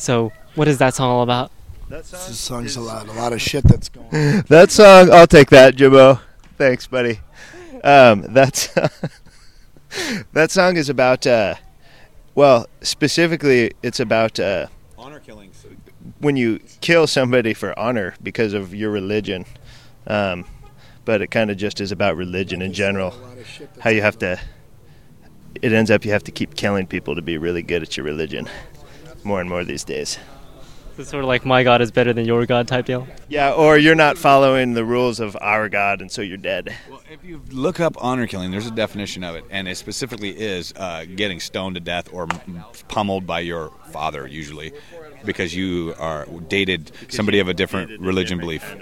So, 0.00 0.32
what 0.54 0.66
is 0.66 0.78
that 0.78 0.94
song 0.94 1.10
all 1.10 1.22
about? 1.22 1.52
That 1.90 2.06
song. 2.06 2.20
This 2.26 2.40
song's 2.40 2.76
a 2.76 2.80
lot, 2.80 3.06
a 3.06 3.12
lot 3.12 3.34
of 3.34 3.42
shit 3.42 3.64
that's 3.64 3.90
going. 3.90 4.06
on. 4.06 4.44
That 4.48 4.70
song, 4.70 5.12
I'll 5.12 5.26
take 5.26 5.50
that, 5.50 5.76
Jimbo. 5.76 6.20
Thanks, 6.56 6.86
buddy. 6.86 7.20
Um, 7.84 8.24
that's 8.30 8.68
that 10.32 10.50
song 10.50 10.76
is 10.78 10.88
about. 10.88 11.26
Uh, 11.26 11.56
well, 12.34 12.66
specifically, 12.80 13.72
it's 13.82 14.00
about 14.00 14.40
uh, 14.40 14.68
Honor 14.96 15.20
killings. 15.20 15.66
when 16.20 16.34
you 16.36 16.60
kill 16.80 17.06
somebody 17.06 17.52
for 17.52 17.78
honor 17.78 18.14
because 18.22 18.54
of 18.54 18.74
your 18.74 18.90
religion. 18.90 19.44
Um, 20.06 20.46
but 21.04 21.20
it 21.20 21.30
kind 21.30 21.50
of 21.50 21.58
just 21.58 21.78
is 21.80 21.92
about 21.92 22.16
religion 22.16 22.62
in 22.62 22.72
general. 22.72 23.08
A 23.08 23.16
lot 23.16 23.38
of 23.38 23.46
shit 23.46 23.68
How 23.80 23.90
you 23.90 24.00
have 24.00 24.18
to. 24.20 24.40
It 25.60 25.72
ends 25.72 25.90
up 25.90 26.06
you 26.06 26.12
have 26.12 26.24
to 26.24 26.32
keep 26.32 26.54
killing 26.54 26.86
people 26.86 27.16
to 27.16 27.22
be 27.22 27.36
really 27.36 27.62
good 27.62 27.82
at 27.82 27.96
your 27.98 28.06
religion. 28.06 28.48
More 29.24 29.40
and 29.40 29.48
more 29.48 29.64
these 29.64 29.84
days. 29.84 30.18
It's 30.98 31.08
sort 31.08 31.24
of 31.24 31.28
like 31.28 31.46
my 31.46 31.62
God 31.62 31.80
is 31.80 31.90
better 31.90 32.12
than 32.12 32.26
your 32.26 32.44
God 32.44 32.68
type 32.68 32.84
deal. 32.84 33.06
Yeah, 33.28 33.52
or 33.52 33.78
you're 33.78 33.94
not 33.94 34.18
following 34.18 34.74
the 34.74 34.84
rules 34.84 35.18
of 35.18 35.36
our 35.40 35.68
God, 35.68 36.02
and 36.02 36.10
so 36.10 36.20
you're 36.20 36.36
dead. 36.36 36.74
Well, 36.90 37.00
if 37.10 37.24
you 37.24 37.40
look 37.50 37.80
up 37.80 37.96
honor 37.98 38.26
killing, 38.26 38.50
there's 38.50 38.66
a 38.66 38.70
definition 38.70 39.24
of 39.24 39.34
it, 39.34 39.44
and 39.50 39.66
it 39.66 39.76
specifically 39.76 40.38
is 40.38 40.74
uh, 40.76 41.06
getting 41.16 41.40
stoned 41.40 41.76
to 41.76 41.80
death 41.80 42.12
or 42.12 42.26
pummeled 42.88 43.26
by 43.26 43.40
your 43.40 43.72
father, 43.90 44.26
usually, 44.26 44.72
because 45.24 45.54
you 45.54 45.94
are 45.98 46.26
dated 46.48 46.92
somebody 47.08 47.38
of 47.38 47.48
a 47.48 47.54
different 47.54 47.98
religion 48.00 48.38
belief. 48.38 48.76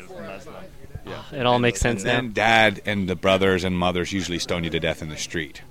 It 1.33 1.47
all 1.47 1.59
makes 1.59 1.81
sense 1.81 2.03
and 2.03 2.11
then 2.11 2.27
now. 2.27 2.33
dad 2.33 2.81
and 2.85 3.09
the 3.09 3.17
brothers 3.17 3.65
and 3.65 3.79
mothers 3.79 4.13
usually 4.13 4.39
stone 4.39 4.65
you 4.65 4.71
to 4.71 4.81
death 4.81 5.03
in 5.03 5.09
the 5.09 5.17
street. 5.17 5.63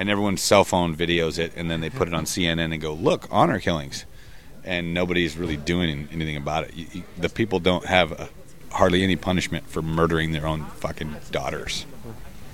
And 0.00 0.08
everyone's 0.08 0.40
cell 0.40 0.64
phone 0.64 0.96
videos 0.96 1.38
it, 1.38 1.52
and 1.56 1.70
then 1.70 1.82
they 1.82 1.90
put 1.90 2.08
it 2.08 2.14
on 2.14 2.24
CNN 2.24 2.72
and 2.72 2.80
go, 2.80 2.94
"Look, 2.94 3.28
honor 3.30 3.60
killings," 3.60 4.06
and 4.64 4.94
nobody's 4.94 5.36
really 5.36 5.58
doing 5.58 6.08
anything 6.10 6.36
about 6.36 6.64
it. 6.64 6.74
You, 6.74 6.86
you, 6.92 7.02
the 7.18 7.28
people 7.28 7.60
don't 7.60 7.84
have 7.84 8.18
uh 8.18 8.26
hardly 8.72 9.02
any 9.02 9.16
punishment 9.16 9.68
for 9.68 9.82
murdering 9.82 10.32
their 10.32 10.46
own 10.46 10.64
fucking 10.64 11.14
daughters. 11.30 11.86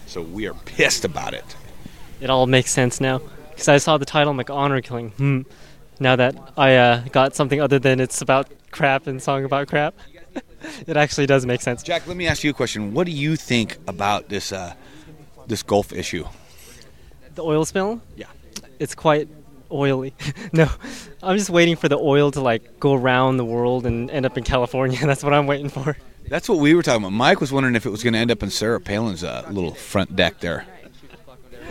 So 0.06 0.22
we 0.22 0.46
are 0.46 0.54
pissed 0.54 1.04
about 1.04 1.34
it. 1.34 1.44
It 2.20 2.30
all 2.30 2.46
makes 2.46 2.70
sense 2.70 3.00
now. 3.00 3.20
Because 3.50 3.68
I 3.68 3.78
saw 3.78 3.96
the 3.98 4.04
title, 4.04 4.30
I'm 4.30 4.36
like, 4.36 4.50
Honor 4.50 4.80
Killing. 4.80 5.10
Hmm. 5.10 5.42
Now 5.98 6.16
that 6.16 6.36
I 6.56 6.76
uh, 6.76 7.00
got 7.10 7.34
something 7.34 7.60
other 7.60 7.78
than 7.78 8.00
it's 8.00 8.20
about 8.20 8.48
crap 8.70 9.06
and 9.06 9.22
song 9.22 9.44
about 9.44 9.68
crap, 9.68 9.94
it 10.86 10.96
actually 10.96 11.26
does 11.26 11.46
make 11.46 11.62
sense. 11.62 11.82
Jack, 11.82 12.06
let 12.06 12.16
me 12.16 12.26
ask 12.26 12.44
you 12.44 12.50
a 12.50 12.54
question. 12.54 12.92
What 12.92 13.06
do 13.06 13.12
you 13.12 13.36
think 13.36 13.78
about 13.86 14.28
this 14.28 14.52
uh, 14.52 14.74
this 15.46 15.62
Gulf 15.62 15.92
issue? 15.92 16.26
The 17.36 17.44
oil 17.44 17.66
spill? 17.66 18.00
Yeah. 18.16 18.26
It's 18.78 18.94
quite 18.94 19.28
oily. 19.70 20.14
no, 20.52 20.70
I'm 21.22 21.36
just 21.36 21.50
waiting 21.50 21.76
for 21.76 21.88
the 21.88 21.98
oil 21.98 22.30
to 22.30 22.40
like 22.40 22.80
go 22.80 22.94
around 22.94 23.36
the 23.36 23.44
world 23.44 23.84
and 23.84 24.10
end 24.10 24.24
up 24.24 24.38
in 24.38 24.44
California. 24.44 24.98
That's 25.02 25.22
what 25.22 25.34
I'm 25.34 25.46
waiting 25.46 25.68
for. 25.68 25.96
That's 26.28 26.48
what 26.48 26.58
we 26.58 26.74
were 26.74 26.82
talking 26.82 27.02
about. 27.02 27.12
Mike 27.12 27.40
was 27.40 27.52
wondering 27.52 27.76
if 27.76 27.84
it 27.86 27.90
was 27.90 28.02
going 28.02 28.14
to 28.14 28.18
end 28.18 28.30
up 28.30 28.42
in 28.42 28.50
Sarah 28.50 28.80
Palin's 28.80 29.22
uh, 29.22 29.46
little 29.50 29.74
front 29.74 30.16
deck 30.16 30.40
there, 30.40 30.66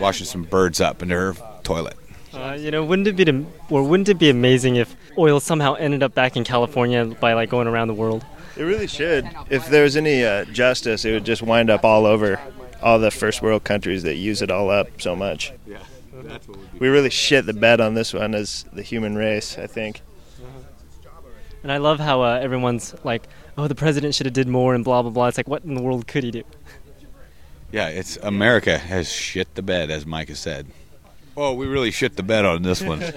washing 0.00 0.24
some 0.24 0.44
birds 0.44 0.80
up 0.80 1.02
into 1.02 1.14
her 1.16 1.34
toilet. 1.62 1.96
Uh, 2.32 2.56
you 2.58 2.70
know, 2.70 2.84
wouldn't 2.84 3.08
it 3.08 3.16
be 3.16 3.24
to, 3.24 3.44
or 3.68 3.82
wouldn't 3.82 4.08
it 4.08 4.18
be 4.18 4.30
amazing 4.30 4.76
if 4.76 4.94
oil 5.18 5.40
somehow 5.40 5.74
ended 5.74 6.02
up 6.02 6.14
back 6.14 6.36
in 6.36 6.44
California 6.44 7.04
by 7.04 7.32
like 7.32 7.50
going 7.50 7.66
around 7.66 7.88
the 7.88 7.94
world? 7.94 8.24
It 8.56 8.62
really 8.62 8.86
should. 8.86 9.28
If 9.50 9.68
there 9.68 9.82
was 9.82 9.96
any 9.96 10.24
uh, 10.24 10.44
justice, 10.46 11.04
it 11.04 11.12
would 11.12 11.24
just 11.24 11.42
wind 11.42 11.70
up 11.70 11.84
all 11.84 12.06
over 12.06 12.40
all 12.82 12.98
the 12.98 13.10
first 13.10 13.42
world 13.42 13.64
countries 13.64 14.02
that 14.02 14.16
use 14.16 14.42
it 14.42 14.50
all 14.50 14.70
up 14.70 15.00
so 15.00 15.16
much. 15.16 15.52
Yeah, 15.66 15.78
that's 16.22 16.46
what 16.48 16.58
would 16.58 16.72
be. 16.72 16.78
We 16.78 16.88
really 16.88 17.10
shit 17.10 17.46
the 17.46 17.52
bed 17.52 17.80
on 17.80 17.94
this 17.94 18.12
one 18.12 18.34
as 18.34 18.64
the 18.72 18.82
human 18.82 19.16
race, 19.16 19.58
I 19.58 19.66
think. 19.66 20.02
And 21.62 21.72
I 21.72 21.78
love 21.78 21.98
how 21.98 22.22
uh, 22.22 22.38
everyone's 22.40 22.94
like, 23.02 23.26
"Oh, 23.58 23.66
the 23.66 23.74
president 23.74 24.14
should 24.14 24.26
have 24.26 24.34
did 24.34 24.46
more," 24.46 24.74
and 24.74 24.84
blah 24.84 25.02
blah 25.02 25.10
blah. 25.10 25.26
It's 25.26 25.36
like, 25.36 25.48
what 25.48 25.64
in 25.64 25.74
the 25.74 25.82
world 25.82 26.06
could 26.06 26.22
he 26.22 26.30
do? 26.30 26.44
Yeah, 27.72 27.88
it's 27.88 28.16
America 28.18 28.78
has 28.78 29.10
shit 29.10 29.54
the 29.54 29.62
bed, 29.62 29.90
as 29.90 30.06
Mike 30.06 30.28
has 30.28 30.38
said. 30.38 30.68
Oh, 31.36 31.54
we 31.54 31.66
really 31.66 31.90
shit 31.90 32.16
the 32.16 32.22
bed 32.22 32.44
on 32.44 32.62
this 32.62 32.82
one. 32.82 33.02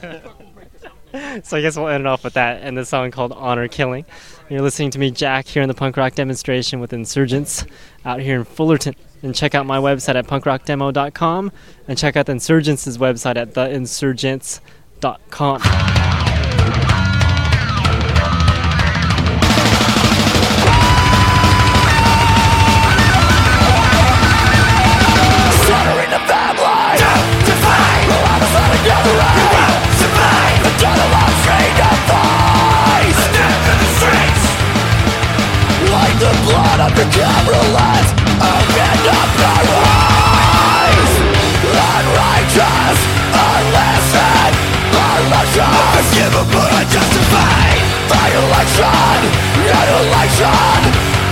So 1.43 1.58
I 1.58 1.62
guess 1.62 1.76
we'll 1.76 1.88
end 1.88 2.02
it 2.02 2.08
off 2.08 2.24
with 2.24 2.34
that 2.34 2.62
and 2.62 2.78
the 2.78 2.86
song 2.86 3.10
called 3.10 3.32
Honor 3.32 3.67
Killing. 3.67 4.06
You're 4.48 4.62
listening 4.62 4.91
to 4.91 5.00
me, 5.00 5.10
Jack, 5.10 5.48
here 5.48 5.63
in 5.63 5.67
the 5.67 5.74
punk 5.74 5.98
rock 5.98 6.13
demonstration 6.13 6.80
with 6.80 6.93
Insurgence 6.93 7.65
out 8.06 8.19
here 8.19 8.36
in 8.36 8.43
Fullerton. 8.43 8.93
And 9.22 9.36
check 9.36 9.54
out 9.56 9.66
my 9.66 9.78
website 9.78 10.16
at 10.16 10.28
punkrockdemo.com 10.28 11.52
and 11.88 11.98
check 11.98 12.16
out 12.16 12.28
the 12.28 12.32
Insurgents' 12.32 12.98
website 12.98 13.36
at 13.36 13.54
theinsurgence.com. 13.54 16.29
Violation 48.39 48.88
Mutilation 49.60 50.82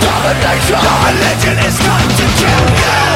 Domination 0.00 0.76
Your 0.84 0.98
religion 1.08 1.56
is 1.64 1.78
come 1.80 2.08
to 2.08 2.26
kill 2.36 2.68
you 2.76 3.07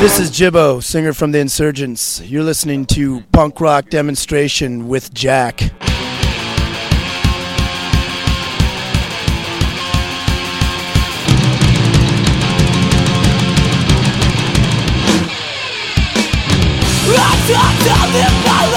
This 0.00 0.20
is 0.20 0.30
Jibbo, 0.30 0.80
singer 0.80 1.12
from 1.12 1.32
the 1.32 1.40
Insurgence. 1.40 2.20
You're 2.20 2.44
listening 2.44 2.86
to 2.86 3.22
Punk 3.32 3.60
Rock 3.60 3.90
Demonstration 3.90 4.86
with 4.86 5.12
Jack. 5.12 5.72
I'm 17.48 18.75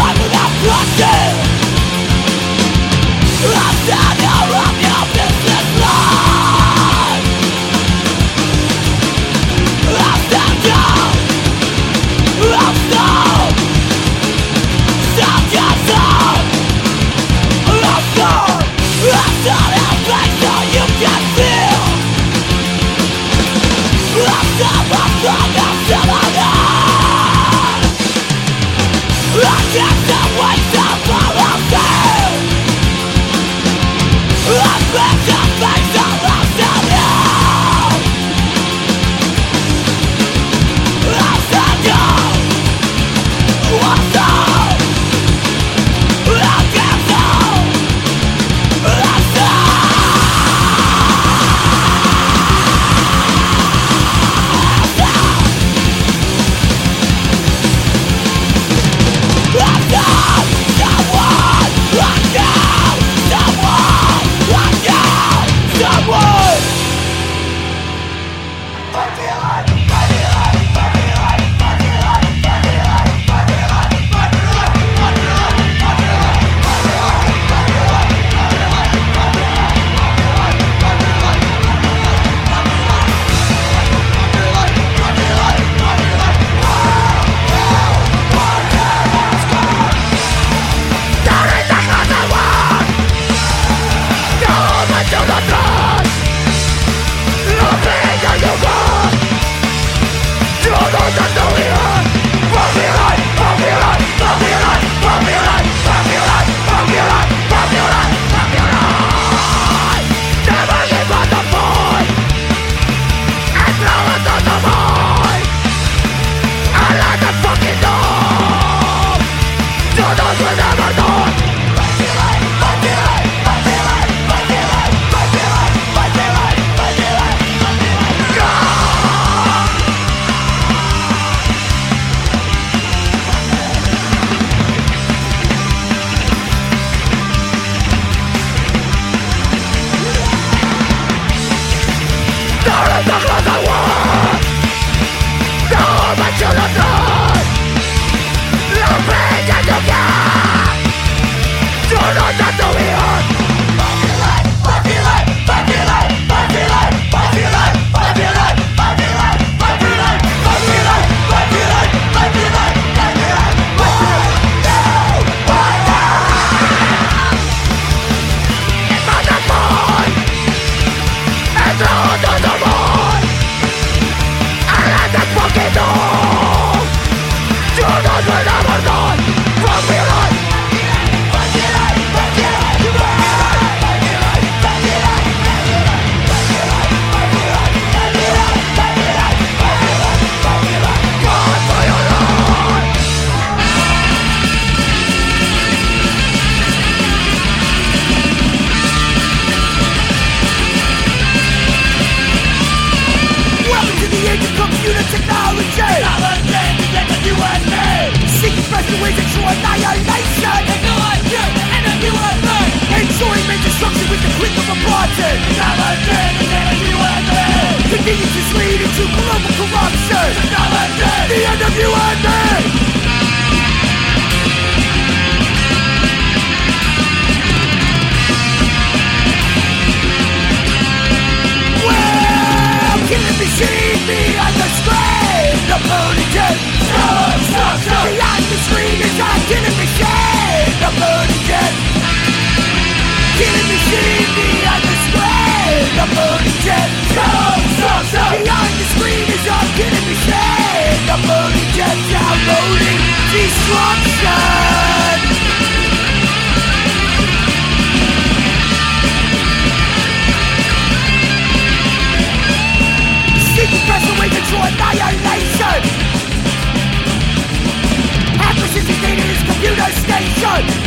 station 270.50 270.80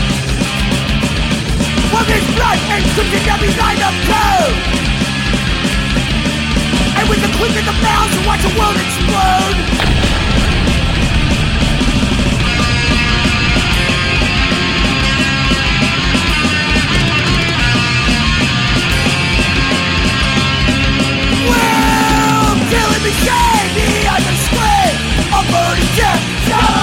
From 1.90 2.04
his 2.06 2.24
blood 2.34 2.58
encrypted 2.74 3.24
every 3.30 3.52
line 3.60 3.82
of 3.82 3.94
code 4.10 4.58
And 6.98 7.08
with 7.08 7.20
the 7.22 7.30
click 7.38 7.54
of 7.56 7.76
to 8.12 8.20
watch 8.26 8.42
the 8.42 8.52
world 8.58 8.76
explode. 8.76 9.92
Killing 22.72 23.02
me 23.02 23.12
shady 23.12 24.08
on 24.08 24.20
the 24.22 24.34
screen 24.44 24.94
I'm 25.30 25.44
burning 25.52 25.90
death 25.94 26.81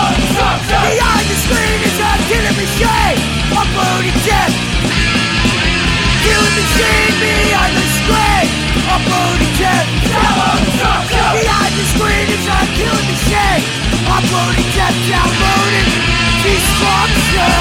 shame 2.80 3.20
of 3.60 3.68
the 6.56 6.66
shame 6.80 7.16
behind 7.20 7.76
the 7.76 7.88
screen 8.00 8.48
of 8.88 9.02
death 9.60 9.88
Behind 11.36 11.74
the 11.76 11.86
screen 11.92 12.28
is 12.32 12.46
I'm 12.48 12.68
killing 12.80 13.08
the 13.12 13.20
shame 13.28 13.64
of 14.16 14.24
wounded 14.32 14.70
death 14.72 14.96
Downloading 15.12 15.92
destruction 16.40 17.59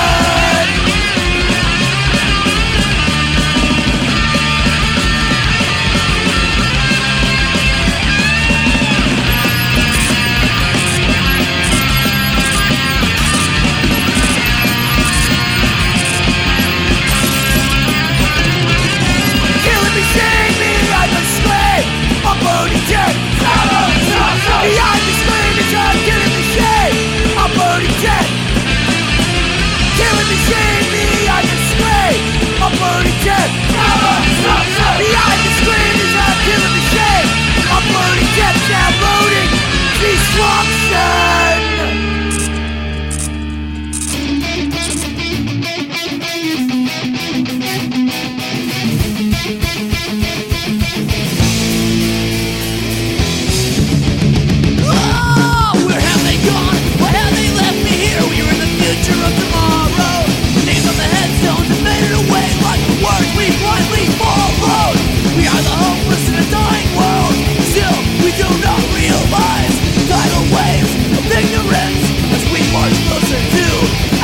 ignorance 71.38 72.02
As 72.34 72.42
we 72.52 72.60
march 72.72 72.96
closer 73.06 73.40
to 73.54 73.66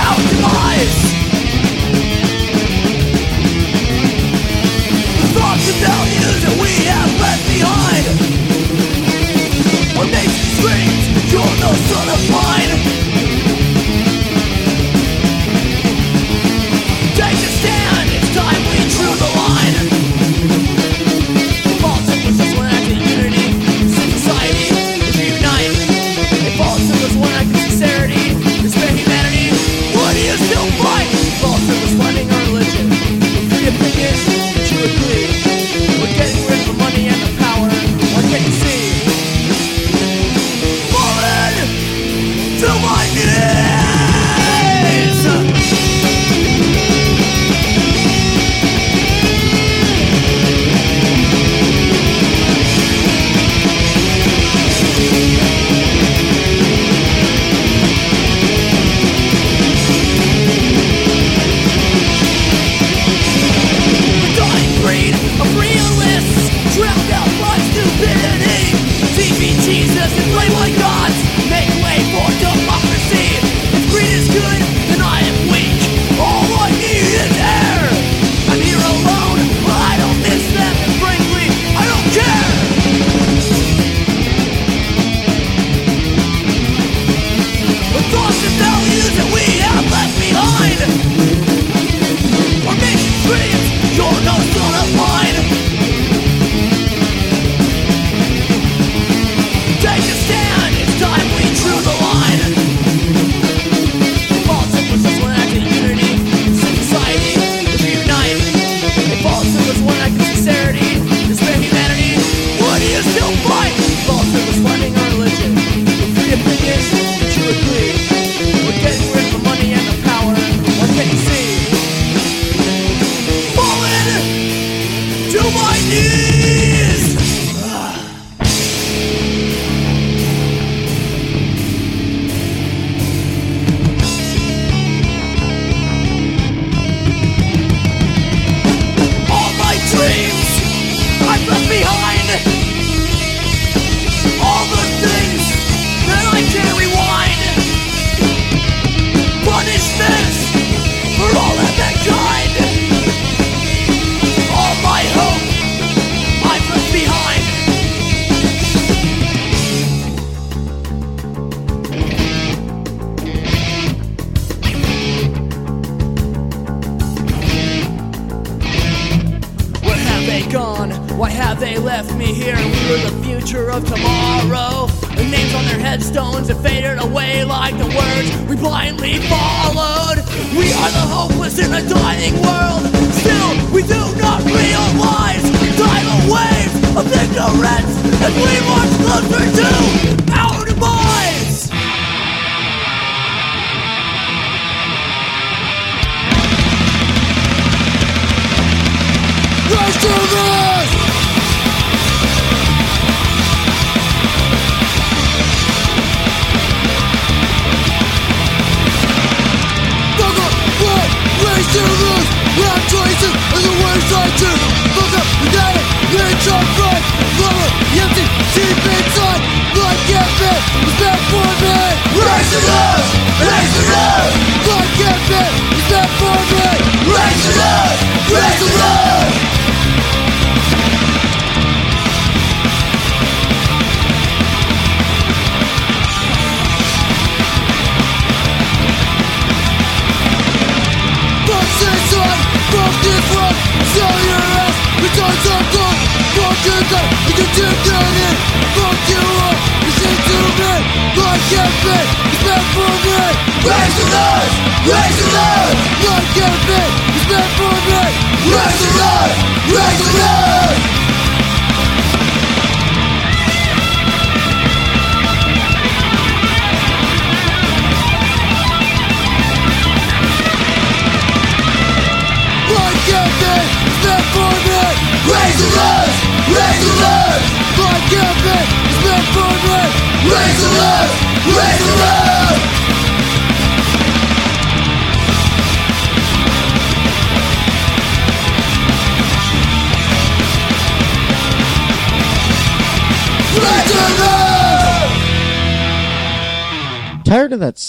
our 0.03 0.19
demise. 0.29 0.99
The 5.21 5.29
thoughts 5.37 5.67
and 5.71 5.81
values 5.81 6.39
that 6.45 6.57
we 6.61 6.73
have 6.91 7.11
left 7.21 7.45
behind. 7.47 8.35
You're 11.35 11.43
no 11.43 11.73
son 11.73 12.09
of 12.11 12.31
mine. 12.31 12.54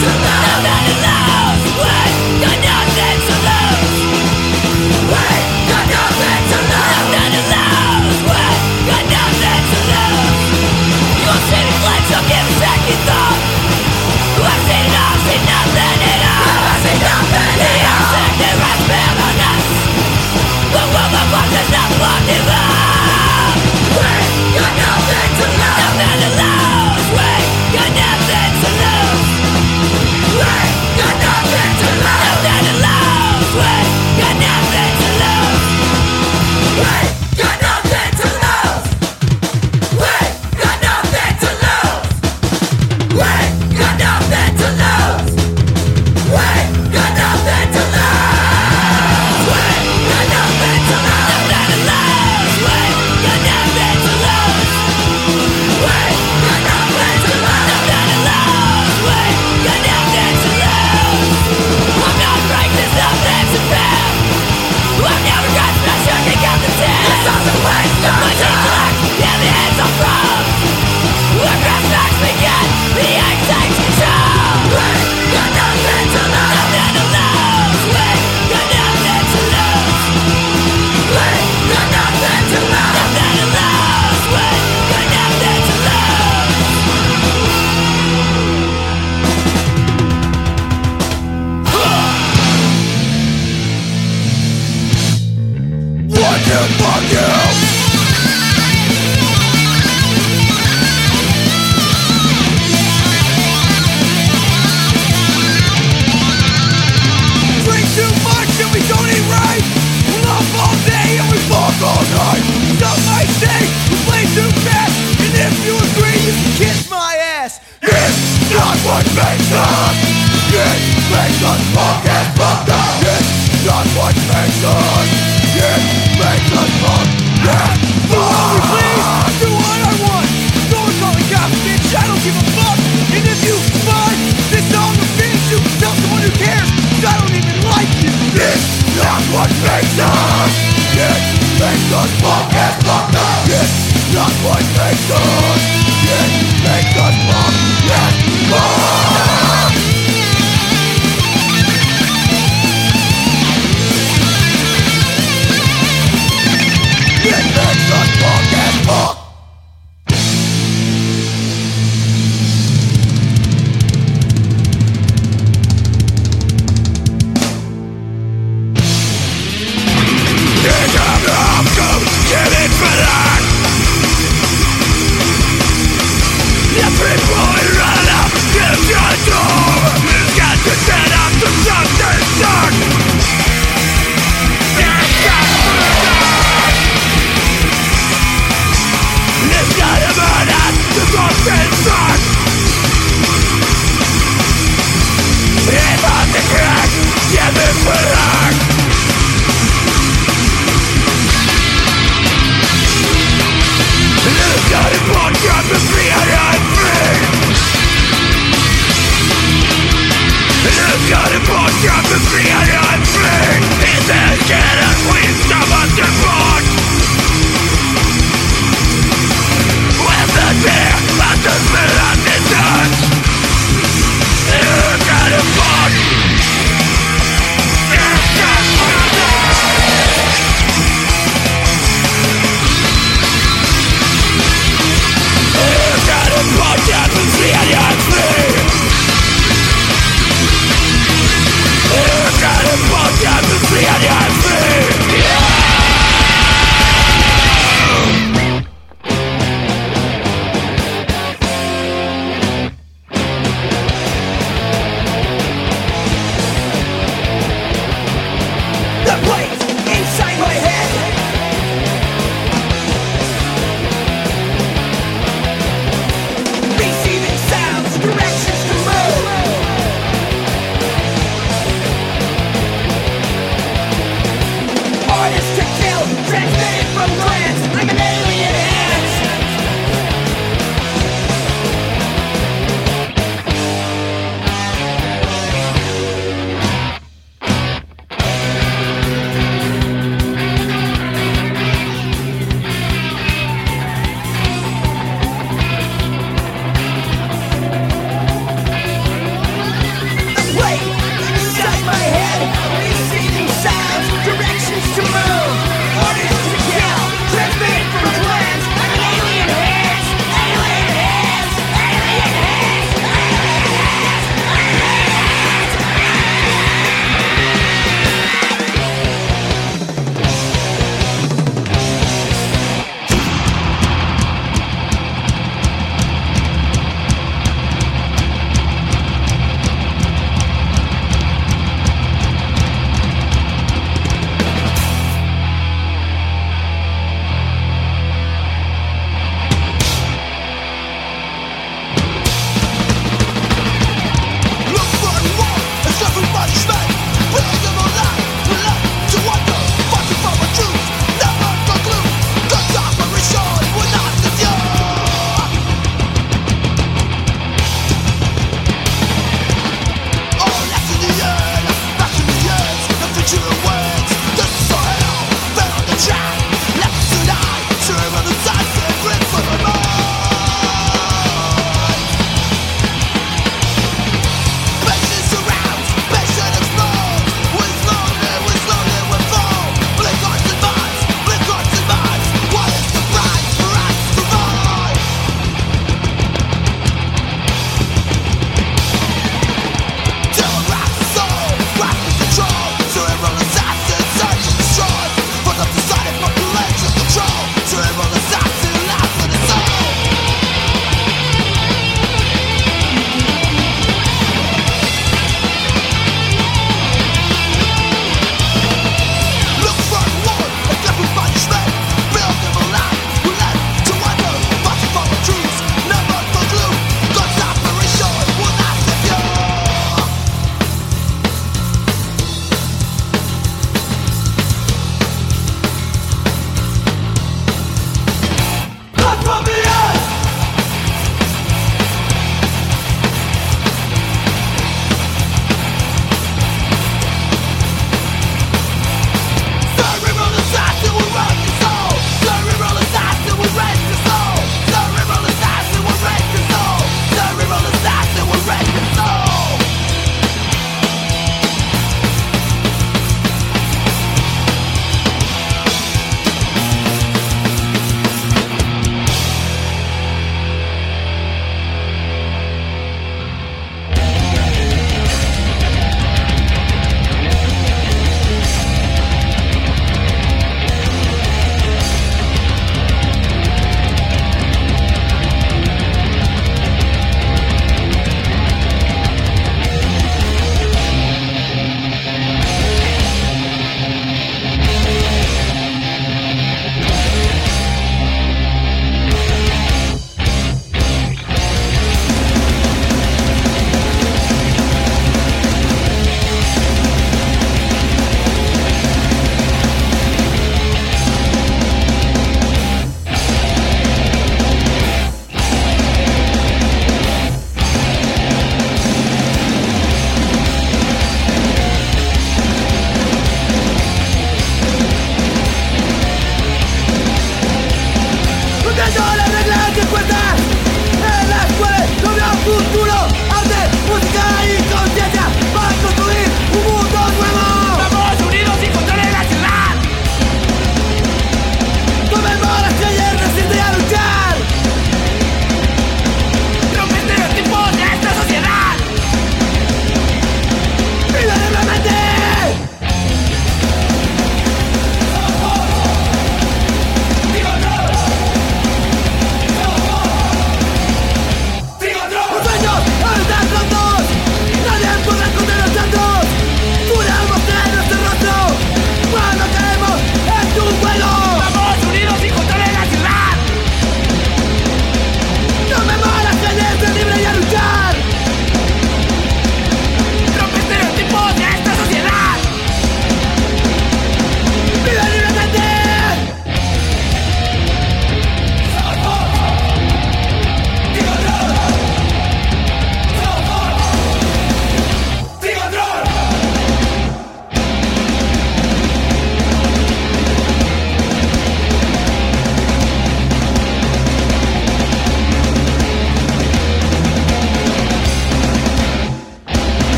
Nothing 0.00 0.47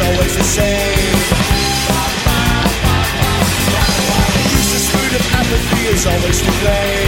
always 0.00 0.36
the 0.36 0.44
same. 0.44 1.18
The 4.34 4.44
use 4.56 4.74
of 4.76 5.24
apathy 5.34 5.86
is 5.88 6.06
always 6.06 6.40
to 6.42 6.50
blame. 6.60 7.07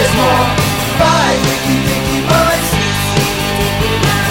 there's 0.00 0.16
more. 0.16 0.44
Five 0.96 1.38
Ricky 1.44 1.76
Dicky 1.84 2.20
boys. 2.24 2.68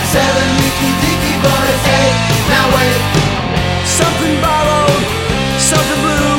Seven 0.09 0.47
Ricky 0.65 0.91
Dicky 1.03 1.35
boys. 1.45 1.81
Eight, 2.01 2.17
now 2.49 2.65
wait. 2.73 3.01
Something 3.85 4.35
borrowed, 4.41 5.05
something 5.61 6.01
blue. 6.01 6.37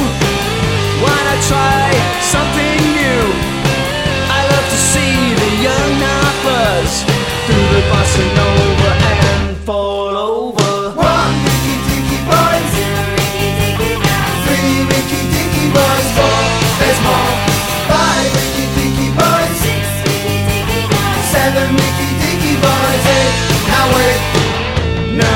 Why 1.02 1.18
not 1.28 1.40
try 1.46 1.86
something 2.34 2.78
new? 2.98 3.22
I 4.34 4.40
love 4.50 4.66
to 4.74 4.80
see 4.92 5.14
the 5.42 5.50
young 5.66 5.90
knappers 6.02 6.92
through 7.46 7.68
the 7.74 7.82
bossa. 7.90 8.49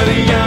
Maria. 0.05 0.44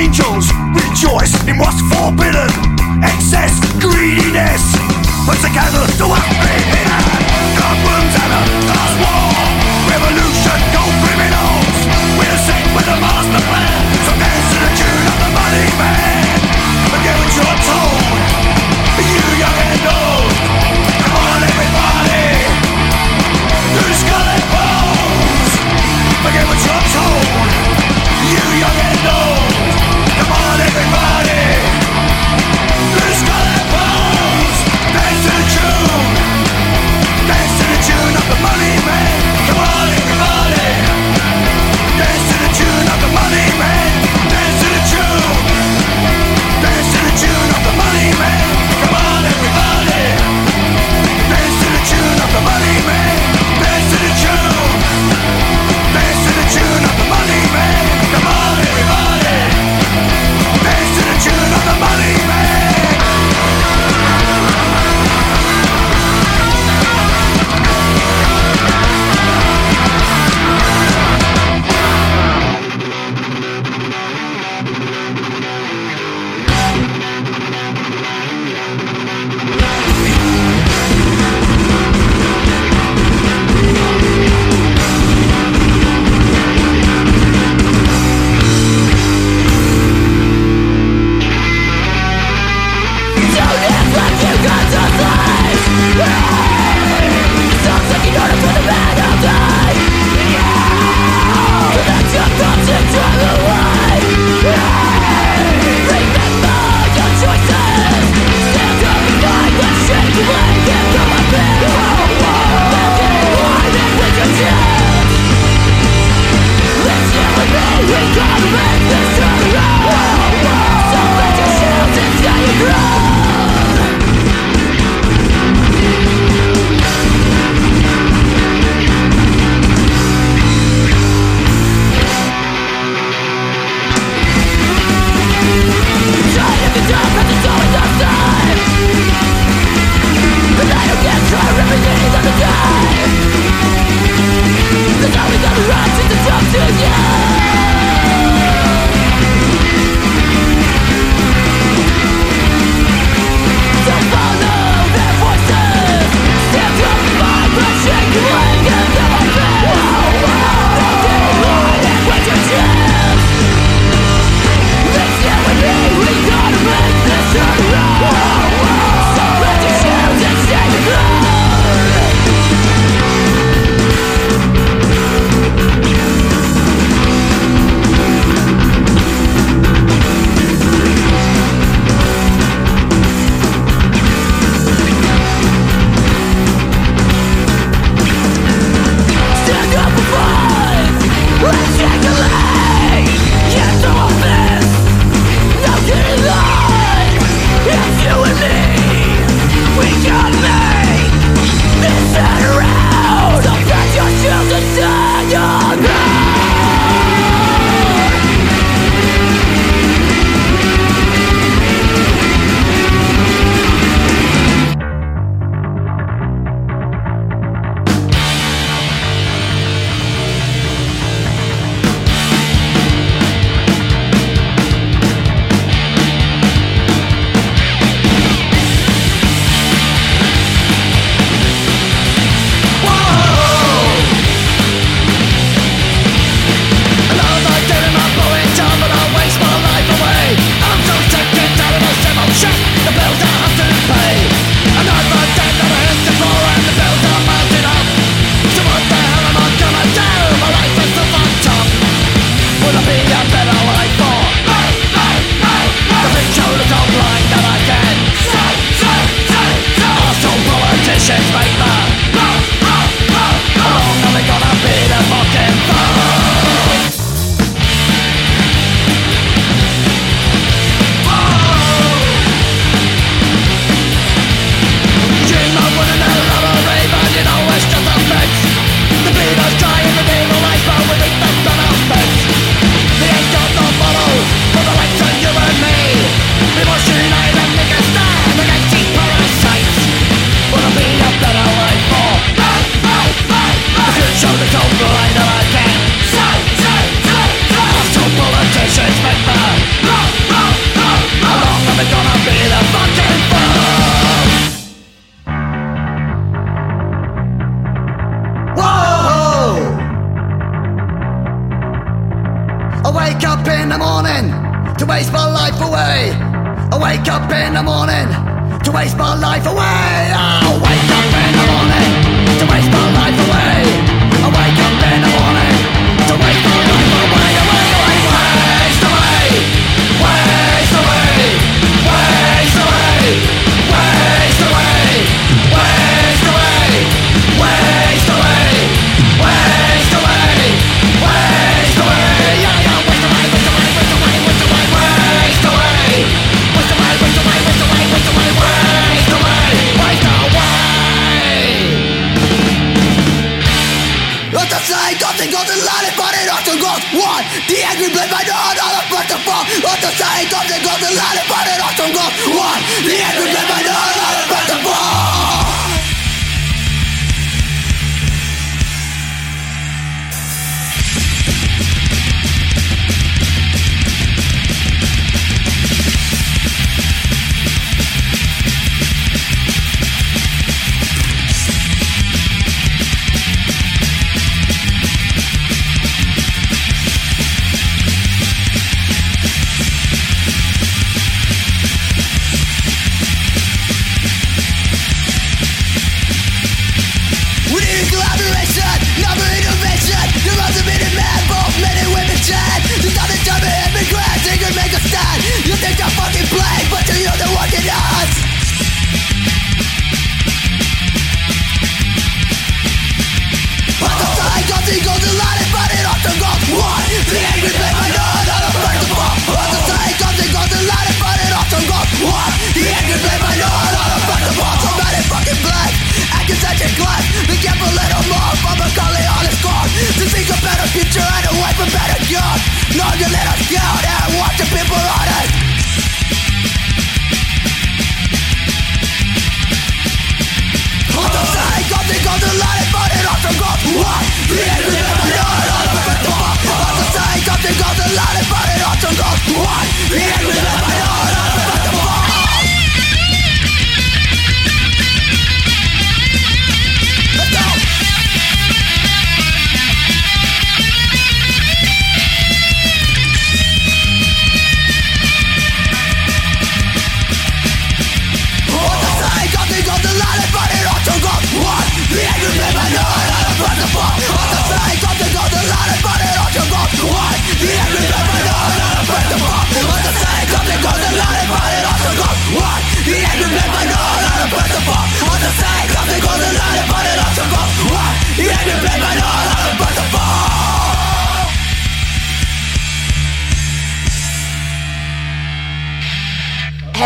angels 0.00 0.48
rejoice 0.72 1.34
in 1.46 1.58
what's 1.58 1.80
forbidden. 1.92 2.48
Excess 3.04 3.52
greediness. 3.78 4.62
What's 5.26 5.42
the 5.42 5.50
candle 5.52 5.86
to 5.98 6.08
what? 6.08 6.49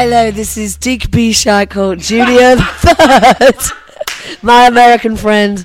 Hello, 0.07 0.31
this 0.31 0.59
is 0.59 0.77
Dick 0.77 1.11
B. 1.11 1.31
Sheichel, 1.31 1.99
Junior 1.99 2.57
Third, 2.85 4.37
my 4.43 4.67
American 4.67 5.17
friend, 5.17 5.65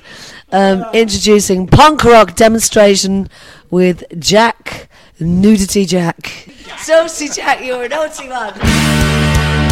um, 0.50 0.82
introducing 0.94 1.66
punk 1.66 2.04
rock 2.04 2.36
demonstration 2.36 3.28
with 3.70 4.02
Jack, 4.18 4.88
Nudity 5.20 5.84
Jack. 5.84 6.22
Jack. 6.64 6.78
Saucy 6.78 7.28
Jack, 7.28 7.62
you're 7.62 7.84
a 7.84 7.88
naughty 7.90 8.30
one. 8.30 9.69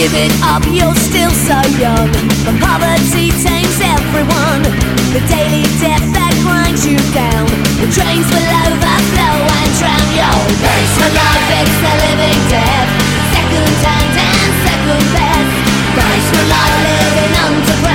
Give 0.00 0.14
it 0.14 0.32
up, 0.40 0.64
you're 0.64 0.96
still 0.96 1.28
so 1.28 1.60
young. 1.76 2.08
But 2.48 2.56
poverty 2.56 3.28
tames 3.44 3.76
everyone. 3.84 4.64
The 5.12 5.20
daily 5.28 5.68
death 5.76 6.00
that 6.16 6.32
grinds 6.40 6.88
you 6.88 6.96
down. 7.12 7.44
The 7.76 7.84
drains 7.92 8.24
will 8.32 8.48
overflow 8.64 9.36
and 9.44 9.70
drown 9.76 10.08
your 10.16 10.40
face. 10.56 10.94
for 10.96 11.10
life. 11.12 11.52
is 11.52 11.80
a 11.84 11.92
living 12.00 12.40
death, 12.48 12.88
second 13.28 13.72
hand 13.84 14.16
and 14.24 14.52
second 14.64 15.04
best. 15.12 15.52
Price 15.92 16.28
for 16.32 16.44
life, 16.48 16.80
living 16.80 17.34
under. 17.44 17.89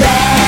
back. 0.00 0.39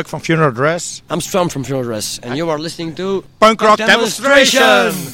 Dirk 0.00 0.22
Funeral 0.22 0.50
Dress. 0.50 1.02
I'm 1.10 1.20
Strom 1.20 1.50
from 1.50 1.62
Funeral 1.62 1.84
Dress, 1.84 2.18
and 2.22 2.34
you 2.34 2.48
are 2.48 2.58
listening 2.58 2.94
to 2.94 3.22
Punk 3.38 3.60
Rock 3.60 3.76
Demonstration. 3.76 4.60
Demonstration. 4.60 5.09